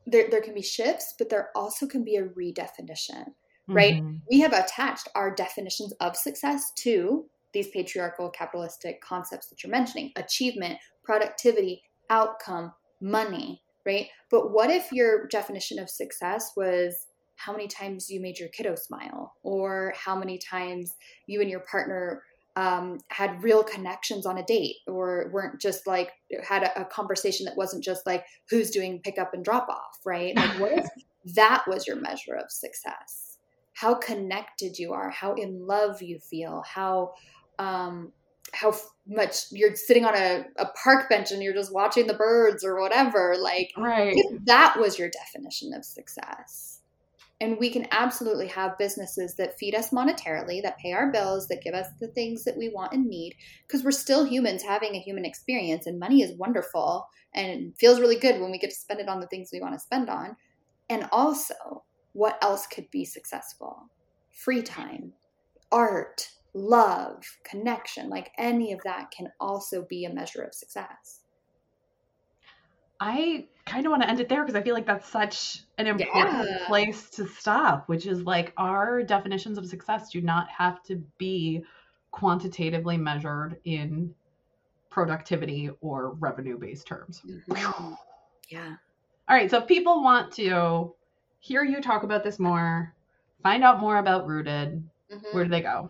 there, 0.06 0.30
there 0.30 0.42
can 0.42 0.54
be 0.54 0.62
shifts, 0.62 1.14
but 1.18 1.30
there 1.30 1.50
also 1.56 1.88
can 1.88 2.04
be 2.04 2.16
a 2.16 2.24
redefinition, 2.24 3.26
right? 3.68 3.96
Mm-hmm. 3.96 4.18
We 4.30 4.40
have 4.42 4.54
attached 4.54 5.08
our 5.16 5.34
definitions 5.34 5.94
of 6.00 6.16
success 6.16 6.72
to 6.80 7.26
these 7.54 7.68
patriarchal 7.70 8.30
capitalistic 8.30 9.02
concepts 9.02 9.48
that 9.50 9.64
you're 9.64 9.72
mentioning 9.72 10.12
achievement, 10.16 10.80
productivity, 11.04 11.82
outcome, 12.10 12.74
money, 13.02 13.62
right? 13.86 14.08
But 14.30 14.52
what 14.52 14.70
if 14.70 14.92
your 14.92 15.28
definition 15.28 15.80
of 15.80 15.90
success 15.90 16.52
was 16.56 17.08
how 17.36 17.52
many 17.52 17.68
times 17.68 18.10
you 18.10 18.22
made 18.22 18.38
your 18.38 18.50
kiddo 18.50 18.76
smile, 18.76 19.34
or 19.42 19.94
how 19.96 20.16
many 20.16 20.38
times 20.38 20.96
you 21.26 21.42
and 21.42 21.50
your 21.50 21.62
partner 21.62 22.22
um, 22.56 23.00
had 23.10 23.44
real 23.44 23.64
connections 23.64 24.26
on 24.26 24.38
a 24.38 24.44
date 24.44 24.78
or 24.88 25.30
weren't 25.32 25.62
just 25.62 25.88
like 25.88 26.12
had 26.48 26.64
a, 26.64 26.82
a, 26.82 26.86
conversation 26.86 27.46
that 27.46 27.56
wasn't 27.56 27.84
just 27.84 28.06
like 28.06 28.26
who's 28.50 28.72
doing 28.72 29.00
pickup 29.02 29.34
and 29.34 29.46
drop 29.46 29.70
off, 29.70 30.00
right? 30.06 30.36
Like, 30.36 30.60
what 30.60 30.72
if 30.74 30.86
that 31.36 31.64
was 31.68 31.88
your 31.88 31.96
measure 31.96 32.36
of 32.36 32.52
success? 32.52 33.38
How 33.74 33.96
connected 33.96 34.78
you 34.78 34.92
are, 34.92 35.10
how 35.10 35.34
in 35.34 35.66
love 35.66 36.02
you 36.02 36.20
feel, 36.20 36.64
how 36.68 37.14
um, 37.58 38.12
how 38.54 38.76
much 39.08 39.46
you're 39.52 39.76
sitting 39.76 40.04
on 40.04 40.16
a, 40.16 40.46
a 40.58 40.66
park 40.84 41.10
bench 41.10 41.32
and 41.32 41.42
you're 41.42 41.54
just 41.54 41.74
watching 41.74 42.06
the 42.08 42.14
birds 42.14 42.66
or 42.66 42.80
whatever. 42.82 43.36
Like, 43.40 43.72
right. 43.78 44.16
that 44.44 44.78
was 44.78 45.00
your 45.00 45.10
definition 45.10 45.74
of 45.74 45.86
success 45.86 46.71
and 47.42 47.58
we 47.58 47.72
can 47.72 47.88
absolutely 47.90 48.48
have 48.48 48.78
businesses 48.78 49.34
that 49.36 49.58
feed 49.58 49.74
us 49.74 49.90
monetarily, 49.90 50.62
that 50.62 50.78
pay 50.78 50.94
our 50.94 51.12
bills, 51.12 51.48
that 51.48 51.64
give 51.64 51.74
us 51.74 51.88
the 52.00 52.08
things 52.08 52.44
that 52.44 52.56
we 52.56 52.70
want 52.70 52.94
and 52.94 53.08
need, 53.08 53.36
because 53.68 53.84
we're 53.84 53.92
still 53.92 54.24
humans 54.24 54.62
having 54.62 54.96
a 54.96 55.00
human 55.00 55.26
experience, 55.26 55.88
and 55.88 56.00
money 56.00 56.22
is 56.22 56.38
wonderful 56.38 57.10
and 57.34 57.76
feels 57.80 58.00
really 58.00 58.16
good 58.16 58.40
when 58.40 58.52
we 58.52 58.60
get 58.60 58.70
to 58.70 58.76
spend 58.76 59.00
it 59.00 59.10
on 59.10 59.20
the 59.20 59.28
things 59.28 59.50
we 59.52 59.60
want 59.60 59.74
to 59.74 59.80
spend 59.80 60.08
on. 60.08 60.38
And 60.88 61.10
also, 61.12 61.84
what 62.14 62.38
else 62.44 62.68
could 62.68 62.92
be 62.92 63.06
successful? 63.06 63.90
Free 64.30 64.62
time, 64.62 65.14
art, 65.72 66.30
love, 66.54 67.24
connection, 67.44 68.08
like 68.08 68.32
any 68.38 68.72
of 68.72 68.82
that 68.84 69.10
can 69.10 69.32
also 69.40 69.84
be 69.90 70.06
a 70.06 70.14
measure 70.14 70.44
of 70.44 70.54
success. 70.54 71.21
I 73.02 73.48
kind 73.66 73.86
of 73.88 73.90
want 73.90 74.04
to 74.04 74.10
end 74.10 74.20
it 74.20 74.30
there 74.30 74.44
because 74.44 74.56
I 74.56 74.62
feel 74.62 74.76
like 74.76 74.86
that's 74.86 75.10
such 75.10 75.64
an 75.80 75.88
important 75.88 76.50
yeah. 76.50 76.68
place 76.68 77.10
to 77.12 77.28
stop, 77.28 77.90
which 77.90 78.06
is 78.06 78.22
like 78.22 78.54
our 78.58 79.02
definitions 79.02 79.58
of 79.58 79.66
success 79.66 80.12
do 80.12 80.22
not 80.22 80.48
have 80.50 80.84
to 80.84 81.04
be 81.18 81.64
quantitatively 82.12 82.98
measured 82.98 83.58
in 83.66 84.14
productivity 84.92 85.72
or 85.82 86.12
revenue 86.12 86.60
based 86.60 86.86
terms. 86.86 87.22
Mm-hmm. 87.28 87.94
Yeah. 88.50 88.76
All 89.28 89.36
right. 89.36 89.50
So 89.50 89.58
if 89.58 89.68
people 89.68 90.04
want 90.04 90.32
to 90.34 90.94
hear 91.40 91.64
you 91.64 91.82
talk 91.82 92.04
about 92.04 92.24
this 92.24 92.38
more, 92.38 92.94
find 93.42 93.64
out 93.64 93.80
more 93.80 93.98
about 93.98 94.28
Rooted, 94.28 94.84
mm-hmm. 95.12 95.36
where 95.36 95.44
do 95.44 95.50
they 95.50 95.62
go? 95.62 95.90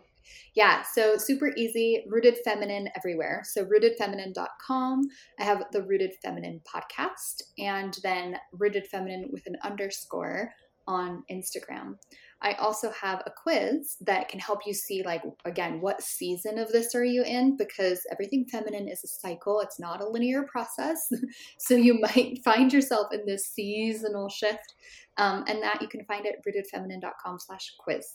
Yeah, 0.54 0.84
so 0.84 1.18
super 1.18 1.54
easy, 1.56 2.04
rooted 2.08 2.38
feminine 2.44 2.90
everywhere. 2.96 3.44
So 3.46 3.66
rootedfeminine.com. 3.66 5.02
I 5.40 5.44
have 5.44 5.64
the 5.72 5.84
Rooted 5.84 6.14
Feminine 6.24 6.62
podcast 6.62 7.42
and 7.58 7.98
then 8.04 8.38
rooted 8.52 8.88
feminine 8.88 9.30
with 9.32 9.46
an 9.48 9.58
underscore 9.64 10.52
on 10.88 11.24
Instagram. 11.32 11.96
I 12.44 12.54
also 12.54 12.92
have 12.92 13.22
a 13.26 13.32
quiz 13.32 13.98
that 14.02 14.28
can 14.28 14.40
help 14.40 14.62
you 14.66 14.74
see, 14.74 15.04
like, 15.04 15.22
again, 15.46 15.80
what 15.80 16.02
season 16.02 16.58
of 16.58 16.72
this 16.72 16.96
are 16.96 17.04
you 17.04 17.24
in? 17.24 17.56
Because 17.56 18.02
everything 18.12 18.48
feminine 18.52 18.88
is 18.88 19.04
a 19.04 19.08
cycle, 19.08 19.60
it's 19.60 19.80
not 19.80 20.02
a 20.02 20.10
linear 20.10 20.44
process. 20.44 21.08
so 21.60 21.76
you 21.76 22.00
might 22.00 22.40
find 22.44 22.74
yourself 22.74 23.08
in 23.14 23.26
this 23.26 23.48
seasonal 23.48 24.28
shift. 24.28 24.74
Um, 25.18 25.44
and 25.48 25.62
that 25.62 25.82
you 25.82 25.88
can 25.88 26.04
find 26.06 26.26
at 26.26 26.44
rootedfeminine.com 26.46 27.40
slash 27.40 27.74
quiz. 27.80 28.08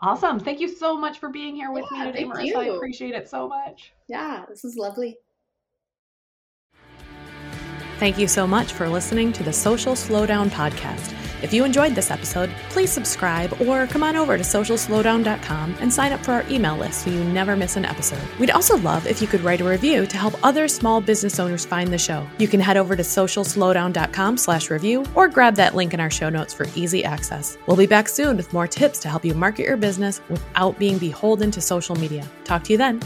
Awesome. 0.00 0.38
Thank 0.38 0.60
you 0.60 0.68
so 0.68 0.96
much 0.96 1.18
for 1.18 1.30
being 1.30 1.54
here 1.54 1.72
with 1.72 1.86
yeah, 1.90 2.04
me 2.04 2.12
today, 2.12 2.24
Marissa. 2.24 2.46
You. 2.46 2.58
I 2.58 2.76
appreciate 2.76 3.14
it 3.14 3.28
so 3.28 3.48
much. 3.48 3.92
Yeah, 4.08 4.44
this 4.48 4.64
is 4.64 4.76
lovely. 4.76 5.16
Thank 7.98 8.18
you 8.18 8.28
so 8.28 8.46
much 8.46 8.72
for 8.72 8.88
listening 8.88 9.32
to 9.32 9.42
the 9.42 9.52
Social 9.52 9.94
Slowdown 9.94 10.50
Podcast. 10.50 11.14
If 11.42 11.52
you 11.52 11.64
enjoyed 11.64 11.94
this 11.94 12.10
episode, 12.10 12.50
please 12.70 12.90
subscribe 12.90 13.60
or 13.60 13.86
come 13.86 14.02
on 14.02 14.16
over 14.16 14.36
to 14.36 14.42
socialslowdown.com 14.42 15.76
and 15.80 15.92
sign 15.92 16.12
up 16.12 16.24
for 16.24 16.32
our 16.32 16.44
email 16.48 16.76
list 16.76 17.04
so 17.04 17.10
you 17.10 17.22
never 17.24 17.56
miss 17.56 17.76
an 17.76 17.84
episode. 17.84 18.22
We'd 18.38 18.50
also 18.50 18.76
love 18.78 19.06
if 19.06 19.20
you 19.20 19.28
could 19.28 19.42
write 19.42 19.60
a 19.60 19.64
review 19.64 20.06
to 20.06 20.16
help 20.16 20.34
other 20.42 20.68
small 20.68 21.00
business 21.00 21.38
owners 21.38 21.64
find 21.64 21.92
the 21.92 21.98
show. 21.98 22.26
You 22.38 22.48
can 22.48 22.60
head 22.60 22.76
over 22.76 22.96
to 22.96 23.02
socialslowdown.com 23.02 24.36
slash 24.38 24.70
review 24.70 25.04
or 25.14 25.28
grab 25.28 25.56
that 25.56 25.74
link 25.74 25.94
in 25.94 26.00
our 26.00 26.10
show 26.10 26.28
notes 26.28 26.54
for 26.54 26.66
easy 26.74 27.04
access. 27.04 27.58
We'll 27.66 27.76
be 27.76 27.86
back 27.86 28.08
soon 28.08 28.36
with 28.36 28.52
more 28.52 28.66
tips 28.66 28.98
to 29.00 29.08
help 29.08 29.24
you 29.24 29.34
market 29.34 29.66
your 29.66 29.76
business 29.76 30.20
without 30.28 30.78
being 30.78 30.98
beholden 30.98 31.50
to 31.50 31.60
social 31.60 31.96
media. 31.96 32.26
Talk 32.44 32.64
to 32.64 32.72
you 32.72 32.78
then. 32.78 33.00